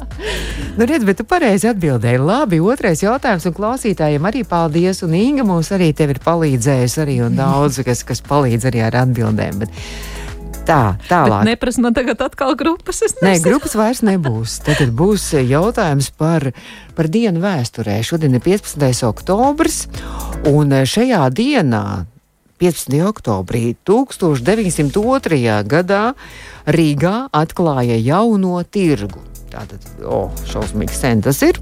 [0.78, 2.18] nu, redz, bet tu pareizi atbildēji.
[2.18, 7.20] Labi, otrais jautājums, un klausītājiem arī paldies, un Inga mums arī tev ir palīdzējusi arī,
[7.26, 9.58] un daudz, kas, kas palīdz arī ar atbildēm.
[9.58, 9.68] Bet,
[10.68, 11.46] Tā, tālāk.
[11.48, 13.00] Neprasa man tagad atkal grupas.
[13.24, 14.58] Nē, grupas vairs nebūs.
[14.66, 16.50] Tad būs jautājums par,
[16.98, 18.02] par dienu vēsturē.
[18.04, 19.00] Šodien ir 15.
[19.08, 19.86] oktobris,
[20.48, 22.04] un šajā dienā,
[22.60, 22.98] 15.
[23.08, 25.56] oktobrī 1902.
[25.72, 26.02] gadā,
[26.68, 29.27] Rīgā atklāja jauno tirgu.
[29.48, 31.56] Tātad, oh, šausmīgi sen tas ir.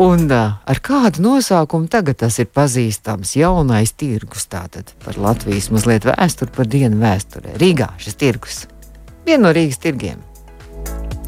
[0.00, 4.46] Un uh, ar kādu nosaukumu tagad tas ir pazīstams jaunais tirgus?
[4.52, 7.56] Tātad par Latvijas mazliet vēsturi, par dienu vēsturē.
[7.60, 8.62] Rīgā šis tirgus.
[9.26, 10.22] Viena no Rīgas tirgiem.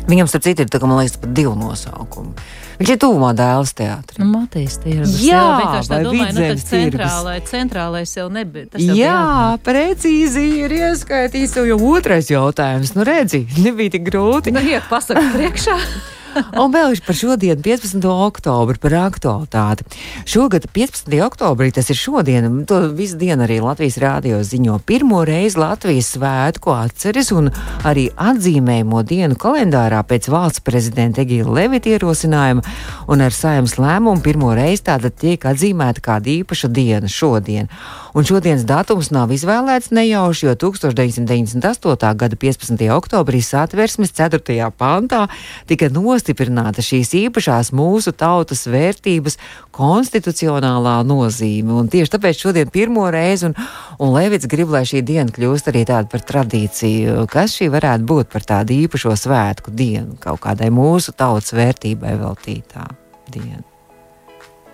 [0.09, 2.33] Viņam, starp citu, ir tā, man liekas, pat divu nosaukumu.
[2.79, 4.21] Viņš ir tuvumā dēls teātris.
[4.21, 5.17] Nu, Matīs tirgus.
[5.19, 8.69] Jā, jā vai domāju, nu, tas centrālai, centrālais jau nebija.
[8.75, 12.95] Tas jau jā, bija precīzi ir ieskaitīts, jau otrais jautājums.
[12.95, 14.55] Nu, redzi, nebija tik grūti.
[14.55, 15.81] Nu, iet pasaka priekšā.
[16.63, 18.05] Un vēl par šodienu, 15.
[18.09, 19.87] oktobru, par aktualitāti.
[20.29, 21.11] Šogad, 15.
[21.25, 24.79] oktobrī, tas ir šodien, to visu dienu arī Latvijas rādio ziņo.
[24.89, 27.51] Pirmo reizi Latvijas svētku atceres un
[27.89, 32.65] arī atzīmējumu dienu kalendārā pēc valsts prezidenta Egīla Levita ierosinājuma
[33.09, 37.71] un ar saimnes lēmumu pirmo reizi tāda tiek atzīmēta kāda īpaša diena šodien.
[38.17, 42.15] Un šodienas datums nav izvēlēts nejauši, jo 1998.
[42.19, 42.85] gada 15.
[42.95, 44.71] oktobrī satversmes 4.
[44.79, 45.27] pantā
[45.69, 49.39] tika nostiprināta šīs īpašās mūsu tautas vērtības
[49.75, 51.77] konstitucionālā nozīme.
[51.79, 53.57] Un tieši tāpēc šodien pirmo reizi, un,
[54.03, 58.33] un Levits grib, lai šī diena kļūst arī tāda par tradīciju, kas šī varētu būt
[58.33, 62.89] par tādu īpašo svētku dienu, kaut kādai mūsu tautas vērtībai veltītā
[63.31, 63.63] diena.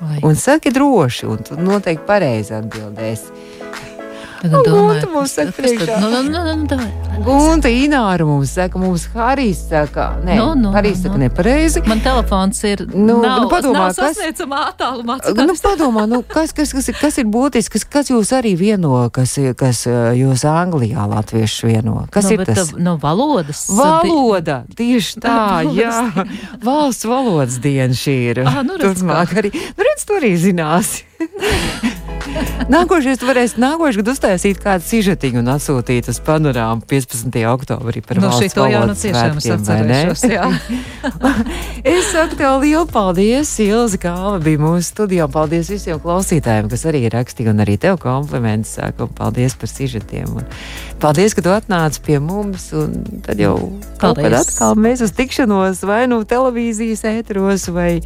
[0.00, 0.18] Vai.
[0.26, 3.53] Un saki droši, un tu noteikti pareizi atbildēsi.
[4.44, 5.94] Domāju, Gunta mums saka priekšā.
[6.02, 7.22] Nu, nu, nu, nu.
[7.24, 11.22] Gunta Ināra mums saka, mums Harijs saka, nē, Nu, nu, Harijs nu, saka nu.
[11.24, 11.80] nepareizi.
[11.88, 12.83] Man telefons ir.
[12.92, 15.16] Nu, nav, nu, padomā, nav sasniedzamā attālumā.
[15.38, 18.92] Nu, padomā, nu, kas, kas, kas, ir- kas ir būtisks, kas, kas jūs arī vieno,
[19.14, 22.04] kas, kas uh, jūs Anglijā latviešus vieno?
[22.12, 22.72] Kas nu, ir tas?
[22.74, 23.64] tā- No valodas.
[23.72, 26.28] Valoda, tieši tā, Valodas jā.
[26.62, 28.44] Valsts valodas diena šī ir.
[28.44, 29.54] Ah, nu redz Turpmāk arī.
[29.57, 31.02] Nu, redz, tu arī zināsi.
[32.74, 37.38] Nākošais, tu varēsi nākošais gadu uztaisīt kādu sižetiņu un atsūtīt uz panorāmu 15.
[37.50, 39.60] oktobrī par Nu, valsts nu valodas svētkiem.
[41.94, 45.26] Es saku tev lielu paldies, Ilza Kāva bija mūsu studijā.
[45.28, 49.08] Paldies visiem klausītājiem, kas arī rakstīja, un arī tev kompliments saku.
[49.18, 50.38] Paldies par sižetiem.
[50.40, 50.48] Un
[51.02, 53.58] paldies, ka tu atnāci pie mums, un tad jau
[54.00, 58.00] kaut kad atkal mēs uz tikšanos vai nu televīzijas ēteros vai,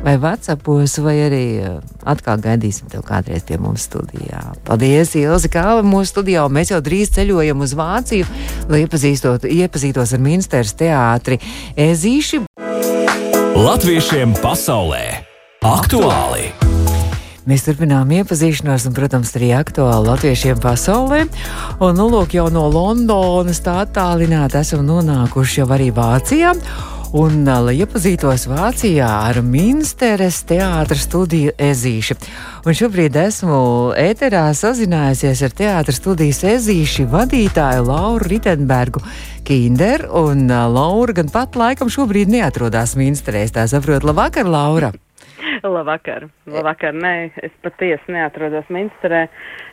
[0.00, 4.40] vai Whatsappos, vai arī uh, atkal gaidīsim tev kādreiz pie mums studijā.
[4.64, 8.28] Paldies, Ilza Kāva mūsu studijā, mēs jau drīz ceļojam uz Vāciju,
[8.70, 11.40] lai iepazītos ar Minsteras teātri.
[11.76, 12.46] Ezīši
[13.58, 15.04] Latviešiem pasaulē
[15.66, 16.52] aktuāli!
[17.48, 21.22] Mēs turpinām iepazīšanos, un, protams, arī aktuāli latviešiem pasaulē.
[21.80, 26.52] Un, nu, lūk, jau no Londonas tā attālināti esam nonākuši jau arī Vācijā.
[27.16, 32.16] Un, ā, lai iepazītos Vācijā ar Minsteres teātras studiju Ezīši.
[32.68, 33.60] Un šobrīd esmu
[33.96, 39.00] ēterā sazinājusies ar teātras studijas Ezīši vadītāju Lauru Ritenbergu
[39.48, 40.04] Kinder.
[40.20, 43.46] Un ā, Laura gan pat laikam šobrīd neatrodas Minsterē.
[43.46, 44.10] Es tā saprotu.
[44.10, 44.92] Labvakar, Laura!
[45.64, 46.26] Labvakar.
[46.44, 46.92] Labvakar.
[46.92, 49.30] Nē, es patiesi neatrodos Minsterē.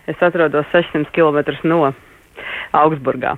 [0.08, 1.92] Es atrodos 600 km no
[2.72, 3.36] Augsburgā.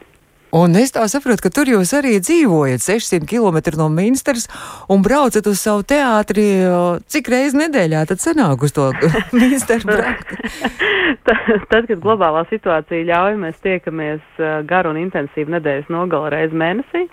[0.58, 4.46] Un es tā saprotu, ka tur jūs arī dzīvojat 600 km no Minstras
[4.90, 6.46] un braucat uz savu teātri.
[7.12, 8.88] Cik reizes nedēļā tad sanāk uz to
[9.38, 10.34] Minsteru braukt?
[11.28, 11.36] Ta-
[11.68, 14.40] Tad, kad globālā situācija ļauj, mēs tiekamies
[14.70, 17.06] garu un intensīvu nedēļas nogalu reizi mēnesī.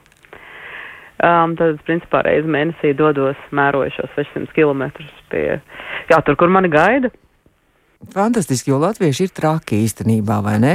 [1.24, 4.83] Um, tad, principā, reizi mēnesī dodos mēroju šos 600 km
[5.30, 5.44] pie,
[6.11, 7.11] jā, tur, kur mani gaida.
[8.12, 10.74] Fantastiski, jo latvieši ir traki īstenībā, vai ne?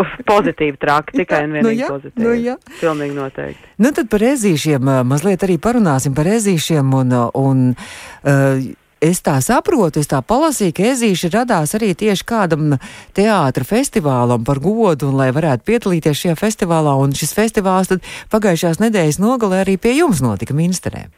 [0.00, 2.24] Uf, pozitīvi traki, tikai un Nu vienīgi jā, pozitīvi.
[2.24, 2.56] nu jā.
[2.80, 3.72] Pilnīgi noteikti.
[3.82, 8.70] Nu tad par ezīšiem ā, mazliet arī parunāsim par ezīšiem un, ā, un uh,
[9.02, 12.76] Es tā saprotu, es tā palasīju, ka ezīši radās arī tieši kādam
[13.18, 16.94] teātra festivālam par godu, un lai varētu piedalīties šajā festivālā.
[17.02, 21.08] Un šis festivāls tad pagājušās nedēļas nogalē arī pie jums notika Minsterē.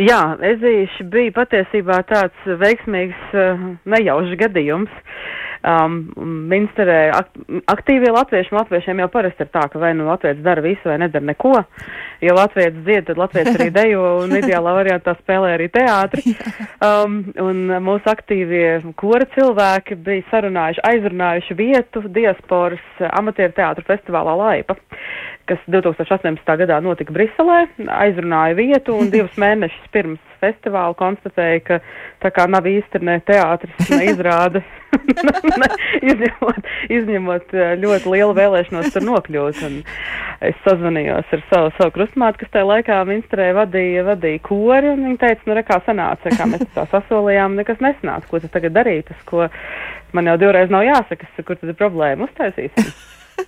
[0.00, 5.00] Jā, ezīši bija patiesībā tāds veiksmīgs, uh, nejaušs gadījums.
[5.62, 6.08] Um,
[6.50, 7.28] Minsterē ak
[7.70, 11.28] aktīvie latvieši, latviešiem jau parasti ir tā, ka vai nu latvieši dara visu vai nedara
[11.28, 11.52] neko.
[12.24, 16.34] Ja latvieši dzied, tad latvieši arī dejo un ideālā variantā spēlē arī teātri.
[16.82, 24.80] Um, un mūsu aktīvie kora cilvēki bija sarunājuši, aizrunājuši vietu diasporas amatieru teātru festivālā Laipa
[25.48, 26.52] kas 2018.
[26.62, 27.64] gadā notika Briselē,
[28.02, 31.78] aizrunāja vietu un divus mēnešus pirms festivāla konstatēja, ka
[32.22, 34.66] tā kā nav īsti ne teātris, ne izrādes,
[35.62, 35.68] ne,
[36.12, 39.62] izņemot, izņemot eh, ļoti lielu vēlēšanos tur nokļūt.
[39.68, 39.78] Un
[40.42, 45.22] es sazvanījos ar savu, savu krustmātu, kas tajā laikā Minstrē vadīja, vadīja kori, un viņa
[45.22, 49.08] teica, nu, re, kā sanāca, kā mēs tā sasolījām, nekas nesanāca, ko tas tagad darīt,
[49.10, 49.46] tas, ko
[50.16, 52.94] man jau divreiz nav jāsaka, kur tad ir problēma, uztaisīsim.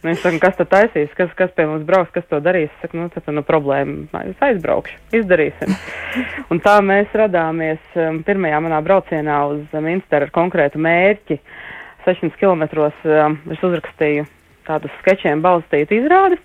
[0.03, 2.73] Viņš saka, kas tad taisīs, kas, kas pie mums brauks, kas to darīs.
[2.75, 5.77] Es saku, nu, tad nu, problēma, es aizbraukšu, izdarīsim.
[6.51, 11.39] Un tā mēs radāmies um, pirmajā manā braucienā uz Minsteru ar konkrētu mērķi.
[12.05, 14.27] 600 km um, es uzrakstīju
[14.69, 16.41] tādu sketčiem balstītu izrādi.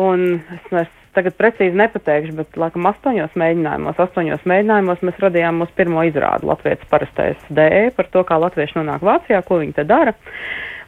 [0.00, 5.74] Un es vairs tagad precīzi nepateikšu, bet laikam astoņos mēģinājumos, astoņos mēģinājumos mēs radījām mūsu
[5.78, 10.14] pirmo izrādi Latvijas parastais DE par to, kā latvieši nonāk Vācijā, ko viņi te dara.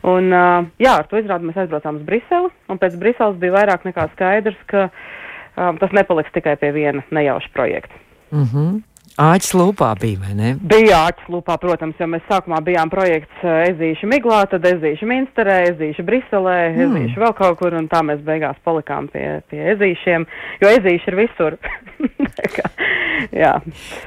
[0.02, 3.84] Un, uh, jā, ar to izrādi mēs aizbraucām uz Briseli, un pēc Briseles bija vairāk
[3.86, 7.94] nekā skaidrs, ka um, tas nepaliks tikai pie viena nejauša projekta.
[8.32, 8.80] Mm -hmm.
[9.20, 10.50] Āķis lūpā bija, vai ne?
[10.56, 16.04] Bija āķis lūpā, protams, jo mēs sākumā bijām projekts Ezīša Miglā, tad Ezīša Minsterē, Ezīša
[16.06, 16.80] Briselē, mm.
[16.86, 20.24] Ezīša vēl kaut kur, un tā mēs beigās palikām pie, pie Ezīšiem,
[20.62, 21.58] jo Ezīša ir visur.
[22.56, 22.70] kā,
[23.36, 23.52] jā.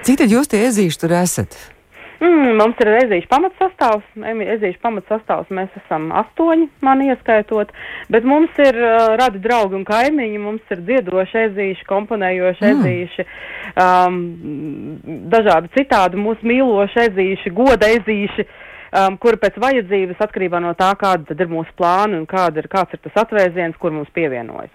[0.01, 1.74] Cik tad jūs tie Ezīši tur esat?
[2.23, 4.05] Mm, mums ir ezīšu pamatsastāvs,
[4.55, 7.73] ezīšu pamatsastāvs, mēs esam astoņi, man ieskaitot,
[8.11, 12.85] bet mums ir uh, radi draugi un kaimiņi, mums ir dziedoši ezīši, komponējoši mm.
[12.85, 13.27] ezīši,
[13.83, 14.21] um,
[15.33, 21.35] dažādi citādi mūsu mīloši ezīši, goda ezīši, um, kuri pēc vajadzības atkarībā no tā, kāda
[21.35, 24.71] ir mūsu plāni un kāda ir, kāds ir tas atvēziens, kur mums pievienojas.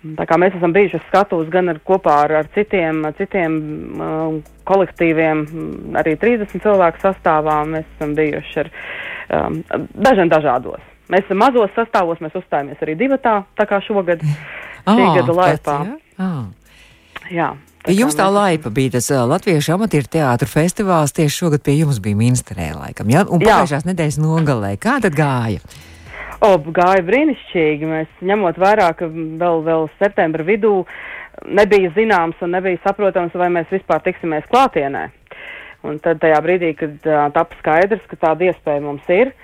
[0.00, 3.56] Tā kā mēs esam bijuši uz skatuves gan ar, kopā ar, ar citiem, citiem
[4.00, 5.42] uh, kolektīviem,
[6.00, 9.58] arī 30 cilvēku sastāvā, mēs esam bijuši ar um,
[9.92, 10.80] dažiem dažādos.
[11.12, 15.76] Mēs esam mazos sastāvos, mēs uzstājāmies arī divatā, tā kā šogad, oh, šī gada laipā.
[15.84, 15.98] Jā.
[16.24, 16.40] Oh.
[17.28, 17.50] jā.
[17.84, 22.00] Tā jums tā laipa bija tas uh, Latviešu amatieru teātru festivāls, tieši šogad pie jums
[22.00, 23.28] bija Minsterē laikam, ja?
[23.28, 24.74] Un pagājušās nedēļas nogalē.
[24.80, 25.60] Kā tad gāja?
[26.40, 27.88] O, gāja brīnišķīgi.
[27.88, 30.72] Mēs ņemot vērā, ka vēl, vēl septembra vidū
[31.44, 35.10] nebija zināms un nebija saprotams, vai mēs vispār tiksimies klātienē.
[35.84, 39.34] Un tad tajā brīdī, kad uh, tapa skaidrs, ka tāda iespēja mums ir,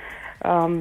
[0.40, 0.78] um,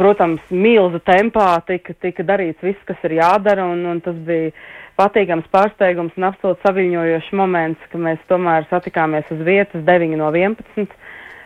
[0.00, 4.52] protams, milzu tempā tika, tika darīts viss, kas ir jādara, un, un tas bija
[5.00, 10.96] patīkams pārsteigums un absolūti saviņojošs moments, ka mēs tomēr satikāmies uz vietas 9 no 11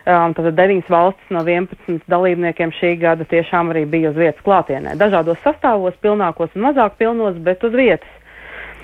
[0.03, 4.97] Um, tad deviņas valstis no 11 dalībniekiem šī gada tiešām arī bija uz vietas klātienē.
[4.99, 8.09] Dažādos sastāvos, pilnākos un mazāk pilnos, bet uz vietas.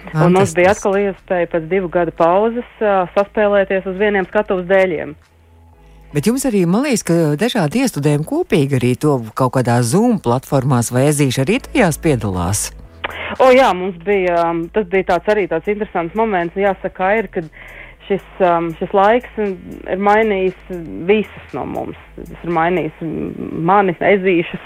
[0.06, 4.70] Un tas, mums bija atkal iespēja pēc divu gadu pauzes uh, saspēlēties uz vieniem skatuves
[4.70, 5.12] dēļiem.
[6.14, 10.94] Bet jums arī, man liekas, ka dažādi iestudējumi kopīgi arī to kaut kādā Zoom platformās
[10.96, 12.70] vai ezīši arī tajās piedalās.
[13.44, 17.52] O jā, mums bija, um, tas bija tāds arī tāds interesants moments, jāsaka, ir, kad
[17.52, 17.68] uh,
[18.10, 20.72] šis, um, šis laiks ir mainījis
[21.08, 21.98] visus no mums.
[22.18, 23.04] Tas ir mainījis
[23.70, 24.66] mani, ezīšus,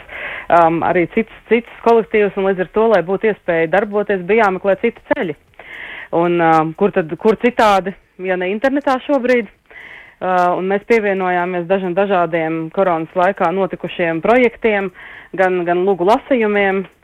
[0.60, 4.78] um, arī citus, citus kolektīvus, un līdz ar to, lai būtu iespēja darboties, bija jāmeklē
[4.82, 5.36] citi ceļi.
[6.14, 11.96] Un, um, kur tad, kur citādi, ja ne internetā šobrīd, uh, un mēs pievienojāmies dažiem
[11.98, 14.92] dažādiem koronas laikā notikušiem projektiem,
[15.38, 17.00] gan, gan lūgu lasījumiem, uh,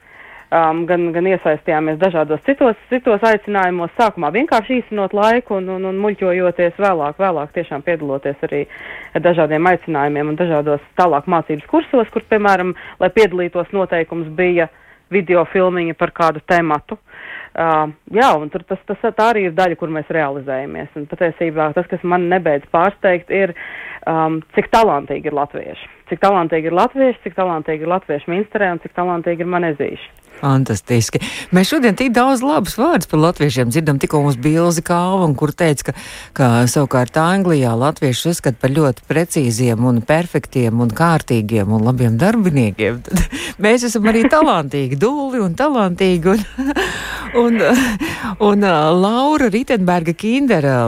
[0.56, 6.02] um, gan, gan iesaistījāmies dažādos citos, citos aicinājumos, sākumā vienkārši īstenot laiku un, un, un
[6.04, 8.66] muļķojoties vēlāk, vēlāk tiešām piedaloties arī
[9.26, 14.70] dažādiem aicinājumiem un dažādos tālāk mācības kursos, kur, piemēram, lai piedalītos noteikums bija
[15.14, 17.00] video filmiņa par kādu tematu.
[17.60, 20.92] Uh, jā, un tur tas, tas tā arī ir daļa, kur mēs realizējamies.
[21.00, 23.56] Un patiesībā tas, kas man nebeidz pārsteigt, ir,
[24.08, 25.90] um, cik talantīgi ir latvieši.
[26.10, 30.10] Cik talantīgi ir latvieši, cik talantīgi ir latvieši Minsterē un cik talantīgi ir manezīši.
[30.39, 31.19] Fantastiski.
[31.56, 35.52] Mēs šodien tik daudz labus vārdus par latviešiem dzirdam, tikko mums bija Ilzi Kalva, kur
[35.56, 35.95] teica, ka,
[36.38, 43.02] ka savukārt Anglijā latvieši uzskata par ļoti precīziem un perfektiem un kārtīgiem un labiem darbiniekiem.
[43.06, 46.36] Tad mēs esam arī talantīgi, dūli un talantīgi.
[46.36, 46.45] Un,
[47.43, 47.63] un,
[48.48, 48.69] un
[49.04, 50.80] Laura Ritenberga Kindera,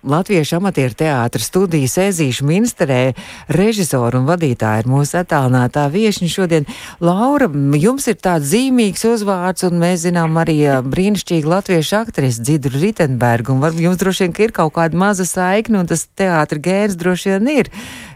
[0.00, 3.12] Latviešu amatieru teātras studijas Ezīšu minsterē,
[3.52, 6.68] režisora un vadītāja ir mūsu attālinātā viešņa šodien.
[7.04, 10.56] Laura, jums ir tāds zīmīgs uzvārds, un mēs zinām arī
[10.88, 15.82] brīnišķīgi latviešu aktrisi Dzidru Ritenbergu, un varbūt jums droši vien ir kaut kāda maza saikne,
[15.82, 17.72] un tas teātra gērs droši vien ir,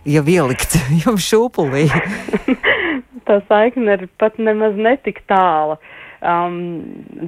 [0.08, 1.90] ja ielikt jums šūpulī.
[3.28, 5.76] Tā saikne ir pat nemaz netik tāla.
[6.24, 6.56] Um,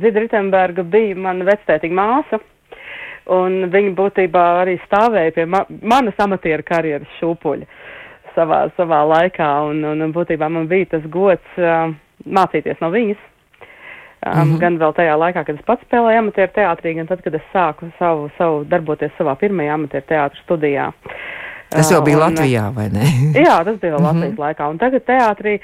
[0.01, 2.41] Zida Ritenberga bija mana vectētiga māsa,
[3.33, 7.67] un viņa būtībā arī stāvēja pie ma manas amatieru karjeras šūpuļa
[8.37, 11.95] savā, savā laikā, un, un, un būtībā man bija tas gods uh,
[12.27, 13.25] mācīties no viņas.
[14.27, 14.59] Um, mm -hmm.
[14.61, 17.91] Gan vēl tajā laikā, kad es pats spēlēju amatieru teātrī, gan tad, kad es sāku
[17.99, 20.93] savu, savu darboties savā pirmajā amatieru teātru studijā.
[21.71, 23.05] Tas jau bija un, Latvijā, vai ne?
[23.47, 24.15] jā, tas bija vēl mm -hmm.
[24.15, 24.71] Latvijas laikā.
[24.71, 25.59] Un tagad teātrī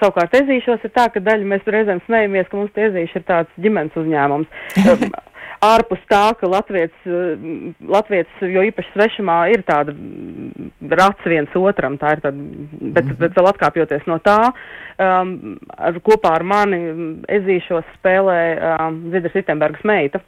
[0.00, 3.50] savukārt ezīšos ir tā, ka daļa mēs reizēm smejamies, ka mums tie ezīši ir tāds
[3.60, 4.46] ģimenes uzņēmums.
[5.64, 7.44] Ārpus tā, ka Latvijas, eh,
[7.88, 9.94] Latvijas, jo īpaši svešumā ir tāda
[11.00, 12.44] rats viens otram, tā ir tāda,
[12.80, 13.18] bet, mhm.
[13.22, 14.38] bet vēl atkāpjoties no tā,
[14.98, 15.34] um,
[15.78, 16.80] ar, kopā ar mani
[17.38, 18.38] ezīšos spēlē
[18.74, 20.22] um, Zidra Sitenbergas meita,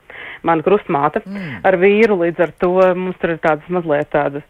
[0.46, 1.62] mana krustmāte, mm.
[1.66, 4.44] ar vīru, līdz ar to mums tur ir tādas mazliet tādas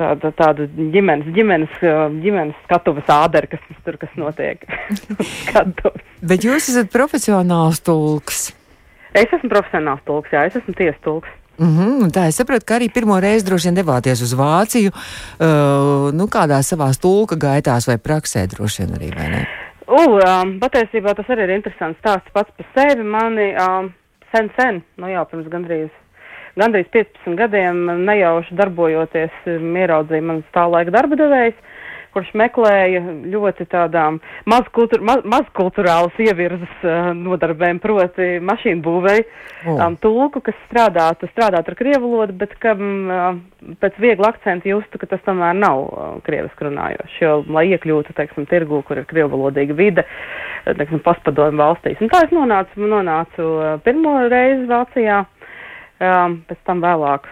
[0.00, 1.82] tāda, tāda ģimenes, ģimenes,
[2.22, 4.64] ģimenes skatuves ādera, kas tur kas notiek.
[6.30, 8.48] Bet jūs esat profesionāls tulks.
[9.14, 11.28] Es esmu profesionāls tulks, jā, es esmu tiesas tulks.
[11.60, 16.12] Mm -hmm, tā es saprotu, ka arī pirmo reizi droši vien devāties uz Vāciju, uh,
[16.12, 19.46] nu, kādā savā stulka gaitās vai praksē droši vien arī, vai ne?
[19.86, 23.02] U, um, patiesībā tas arī ir interesants stāsts pats par sevi.
[23.02, 23.92] Mani um,
[24.32, 25.90] sen, sen, nu jau pirms gandrīz
[26.58, 31.54] gandrīz 15 gadiem nejauši darbojoties, ieraudzīja mans tā laika darba devējs,
[32.14, 33.00] kurš meklēja
[33.32, 34.18] ļoti tādām
[34.50, 39.24] mazkultur, maz, mazkulturālas ievirzes uh, nodarbēm, proti mašīnu būvēju,
[39.66, 39.78] oh.
[39.78, 43.40] um, tulku, kas strādātu, strādātu ar krievu valodu, bet kam uh,
[43.82, 48.48] pēc viegla akcenta justu, ka tas tomēr nav uh, krieviski runājoši, jo, lai iekļūtu, teiksim,
[48.50, 50.06] tirgu, kur ir krievu valodīga vide,
[50.66, 52.00] teiksim, paspadomu valstīs.
[52.02, 55.24] Un tā es nonācu, nonācu uh, pirmo reizi Vācijā.
[56.00, 57.26] Um, pēc tam vēlāk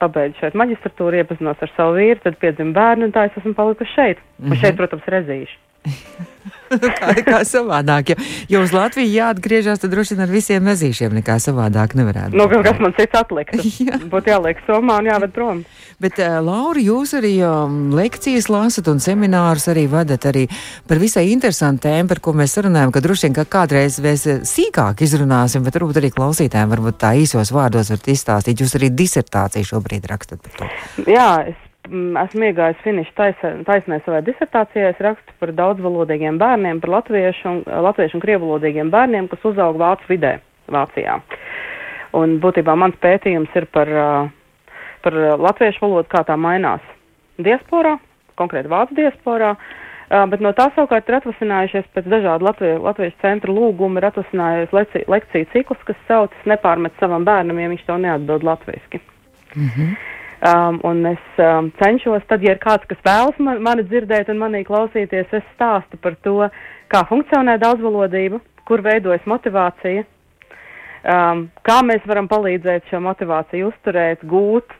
[0.00, 3.92] pabeidzu šeit maģistratūru, iepazinos ar savu vīru, tad piedzima bērni, un tā es esmu palikusi
[3.92, 4.18] šeit.
[4.18, 4.50] Mm -hmm.
[4.54, 5.58] Un šeit, protams, rezīšu.
[6.98, 8.14] kā, kā savādāk.
[8.14, 12.36] Ja, ja uz Latviju jāatgriežas, tad droši vien ar visiem mezīšiem nekā savādāk nevarētu.
[12.38, 13.56] Nu, kas man cits atlikt?
[13.84, 13.98] Jā.
[14.10, 15.64] Būtu jāliek somā un jāved prom.
[16.02, 20.46] Bet, uh, Laura, jūs arī um, lekcijas lasat un seminārus arī vadat arī
[20.88, 24.40] par visai interesantu tēmu, par ko mēs runājam, ka droši vien ka kādreiz mēs eh,
[24.48, 28.64] sīkāk izrunāsim, bet varbūt arī klausītājiem varbūt tā īsos vārdos varat izstāstīt.
[28.64, 30.72] Jūs arī disertāciju šobrīd rakstat par to.
[31.10, 33.28] Jā, es esmu iegājis finiša
[33.66, 34.92] taisnē savai disertācijai.
[34.92, 40.08] Es rakstu par daudzvalodīgiem bērniem, par latviešu un, latviešu un krievalodīgiem bērniem, kas uzaug vācu
[40.08, 40.38] vidē
[40.72, 41.18] Vācijā.
[42.16, 43.90] Un būtībā mans pētījums ir par,
[45.04, 46.84] par latviešu valodu, kā tā mainās
[47.42, 47.98] diasporā,
[48.38, 49.54] konkrēti vācu diasporā.
[50.30, 55.08] Bet no tā savukārt ir atvasinājušies pēc dažādu Latviju, Latvijas centra lūgumu, ir atvasinājies lekciju,
[55.10, 59.00] lekciju cikls, kas saucas nepārmet savam bērnam, ja viņš to neatbild latviski.
[59.56, 59.96] Mm -hmm.
[60.44, 64.42] Um, un es um, cenšos, tad, ja ir kāds, kas vēlas man, mani dzirdēt un
[64.42, 66.50] manī klausīties, es stāstu par to,
[66.92, 74.76] kā funkcionē daudzvalodība, kur veidojas motivācija, um, kā mēs varam palīdzēt šo motivāciju uzturēt, gūt,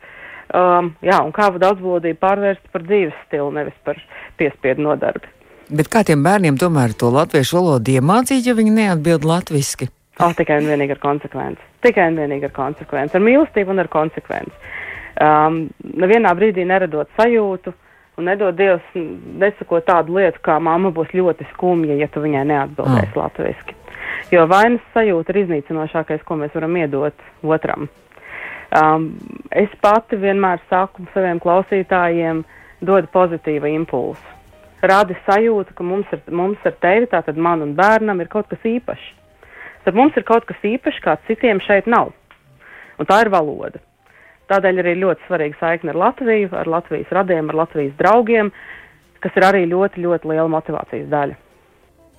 [0.53, 3.97] um, jā, un kā daudzvalodību pārvērst par dzīves stilu, nevis par
[4.37, 5.33] piespiedu nodarbi.
[5.73, 9.89] Bet kā tiem bērniem tomēr to latviešu valodu iemācīt, ja viņi neatbild latviski?
[10.21, 11.73] Oh, tikai un vienīgi ar konsekvenci.
[11.89, 13.17] Tikai un vienīgi ar konsekvenci.
[13.17, 14.75] Ar mīlestību un ar konsekvenci
[15.21, 15.65] um,
[16.03, 17.75] nevienā brīdī neradot sajūtu,
[18.19, 23.11] un nedod Dievs, nesakot tādu lietu, kā mamma būs ļoti skumja, ja tu viņai neatbildēsi
[23.11, 23.19] mm.
[23.19, 23.77] latviski.
[24.33, 27.89] Jo vainas sajūta ir iznīcinošākais, ko mēs varam iedot otram.
[28.75, 29.11] Um,
[29.55, 32.43] es pati vienmēr saku saviem klausītājiem,
[32.85, 34.33] dod pozitīvu impulsu.
[34.85, 38.67] Rādi sajūtu, ka mums ar, mums ar tevi, tātad man un bērnam, ir kaut kas
[38.69, 39.07] īpašs.
[39.85, 42.13] Tad mums ir kaut kas īpašs, kāds citiem šeit nav.
[42.99, 43.81] Un tā ir valoda.
[44.53, 48.53] Tādēļ arī ļoti svarīga saikne ar Latviju, ar Latvijas radiem, ar Latvijas draugiem,
[49.25, 51.41] kas ir arī ļoti, ļoti liela motivācijas daļa.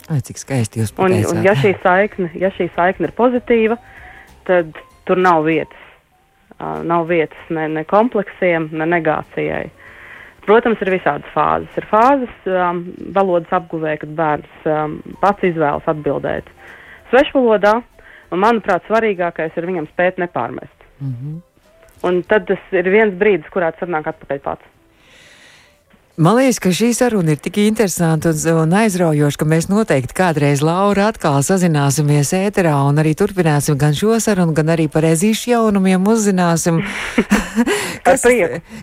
[0.09, 1.31] Ai, cik skaisti jūs pateicāt.
[1.31, 3.77] Un, un ja, šī saikne, ja šī saikne ir pozitīva,
[4.49, 4.73] tad
[5.05, 5.81] tur nav vietas.
[6.55, 9.65] Uh, nav vietas ne, ne kompleksiem, ne negācijai.
[10.45, 11.73] Protams, ir visādas fāzes.
[11.77, 12.83] Ir fāzes um,
[13.13, 16.49] valodas apguvē, kad bērns um, pats izvēlas atbildēt
[17.11, 17.75] svešvalodā,
[18.31, 20.87] un, manuprāt, svarīgākais ir viņam spēt nepārmest.
[20.99, 21.35] Mm -hmm.
[22.05, 24.71] Un tad tas ir viens brīdis, kurā tas atnāk atpakaļ pats.
[26.15, 30.61] Man liekas, ka šī saruna ir tik interesanta un, un aizraujoša, ka mēs noteikti kādreiz
[30.63, 36.07] Laura atkal sazināsimies ēterā un arī turpināsim gan šo sarunu, gan arī par ezīšu jaunumiem
[36.07, 36.79] uzzināsim.
[38.07, 38.23] kas,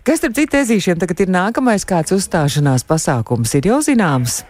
[0.05, 3.55] kas starp citu ezīšiem tagad ir nākamais kāds uzstāšanās pasākums?
[3.57, 4.43] Ir jau zināms?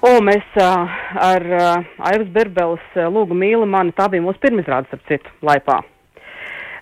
[0.00, 4.88] O, mēs uh, ar uh, Aivas Berbeles uh, lūgu mīli mani, tā bija mūsu pirmizrādes,
[4.88, 5.82] starp citu, laipā.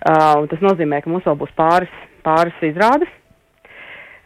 [0.04, 1.92] Uh, tas nozīmē, ka mums vēl būs pāris,
[2.26, 3.12] pāris izrādes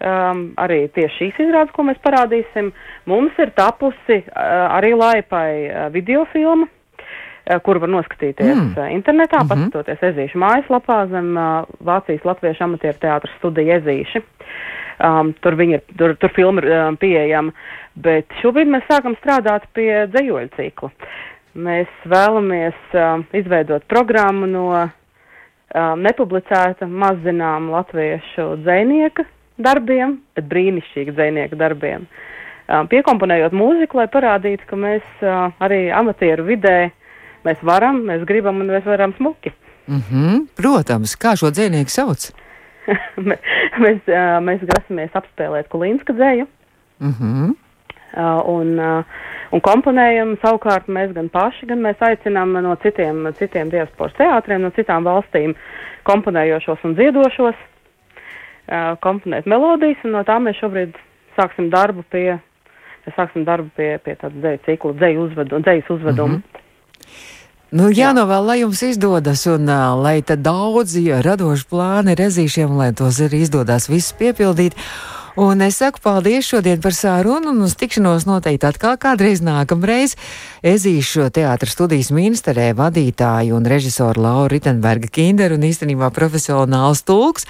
[0.04, 2.72] um, arī tieši šīs izrādes, ko mēs parādīsim.
[3.10, 8.74] Mums ir tapusi uh, arī laipai uh, videofilma, uh, kur var noskatīties mm.
[8.76, 9.70] uh, internetā, mm -hmm.
[9.72, 14.22] paskatoties Ezīšu mājaslapā zem uh, Vācijas Latviešu amatieru teātras studija Ezīši.
[14.98, 17.52] Um, tur, ir, tur, tur filma ir um, pieejama,
[17.94, 20.90] bet šobrīd mēs sākam strādāt pie dzējoļu cikla.
[21.54, 24.88] Mēs vēlamies um, izveidot programmu no
[25.74, 29.24] um, nepublicēta mazzināma latviešu dzēnieka
[29.58, 32.06] darbiem, bet brīnišķīgi dzinieka darbiem.
[32.68, 36.90] Uh, piekomponējot mūziku, lai parādītu, ka mēs uh, arī amatieru vidē
[37.46, 39.54] mēs varam, mēs gribam un mēs varam smuki.
[39.88, 42.30] Mm -hmm, protams, kā šo dzinieku sauc?
[43.84, 46.46] mēs, uh, mēs grasamies apspēlēt Kulīnska dzēju.
[47.00, 47.54] Mm -hmm.
[48.16, 48.74] Un,
[49.52, 54.70] un komponējam savukārt mēs gan paši, gan mēs aicinām no citiem, citiem diasporas teātriem, no
[54.76, 55.54] citām valstīm
[56.08, 57.66] komponējošos un dziedošos
[59.04, 60.96] komponēt melodijas, un no tā mēs šobrīd
[61.36, 62.38] sāksim darbu pie,
[63.16, 66.38] sāksim darbu pie, pie tāda dzēju cikla, dzēju uzvedu, dzējas uzveduma.
[66.38, 66.64] Mm -hmm.
[67.68, 73.18] Nu, jānovēl, lai jums izdodas, un uh, lai tad daudzi radoši plāni rezīšiem, lai tos
[73.20, 74.72] arī izdodas visus piepildīt.
[75.38, 80.16] Un es saku paldies šodien par sārunu un uz tikšanos noteikti atkal kādreiz nākamreiz.
[80.66, 87.46] Ezīšu teātras studijas ministrē vadītāju un režisoru Lauru Ritenberga Kinderu un īstenībā profesionāls tulks.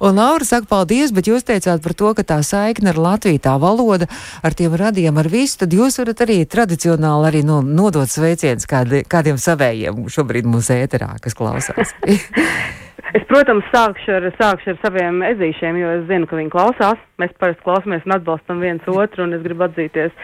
[0.00, 3.58] Un Laura saka paldies, bet jūs teicāt par to, ka tā saikne ar Latviju, tā
[3.60, 4.08] valoda,
[4.40, 9.04] ar tiem radiem, ar visu, tad jūs varat arī tradicionāli arī no, nodot sveicienus kādi,
[9.04, 11.92] kādiem savējiem šobrīd mūsu ēterā, kas klausās.
[13.14, 17.00] Es, protams, sākšu ar, sākšu ar saviem ezīšiem, jo es zinu, ka viņi klausās.
[17.20, 20.14] Mēs parasti klausāmies un atbalstam viens otru, un es gribu atzīties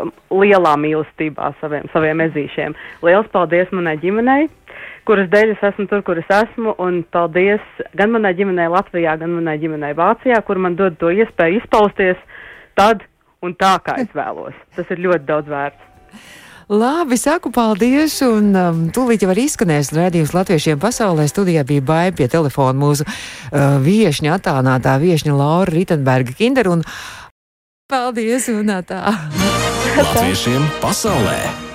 [0.00, 2.76] um, lielā mīlestībā saviem, saviem ezīšiem.
[3.06, 4.46] Liels paldies manai ģimenei,
[5.08, 9.34] kuras dēļ es esmu tur, kur es esmu, un paldies gan manai ģimenei Latvijā, gan
[9.34, 12.20] manai ģimenei Vācijā, kur man dod to iespēju izpausties
[12.78, 13.02] tad
[13.42, 14.54] un tā, kā es vēlos.
[14.76, 16.37] Tas ir ļoti daudz vērts.
[16.68, 21.24] Labi, saku paldies, un um, tūlīt jau arī izskanēs redzījums latviešiem pasaulē.
[21.30, 26.84] Studijā bija baigi pie telefona mūsu uh, viešņa, attālinātā viešņa Laura Ritenberga Kinder, un
[27.88, 29.00] paldies, un tā.
[29.96, 31.67] Latviešiem pasaulē!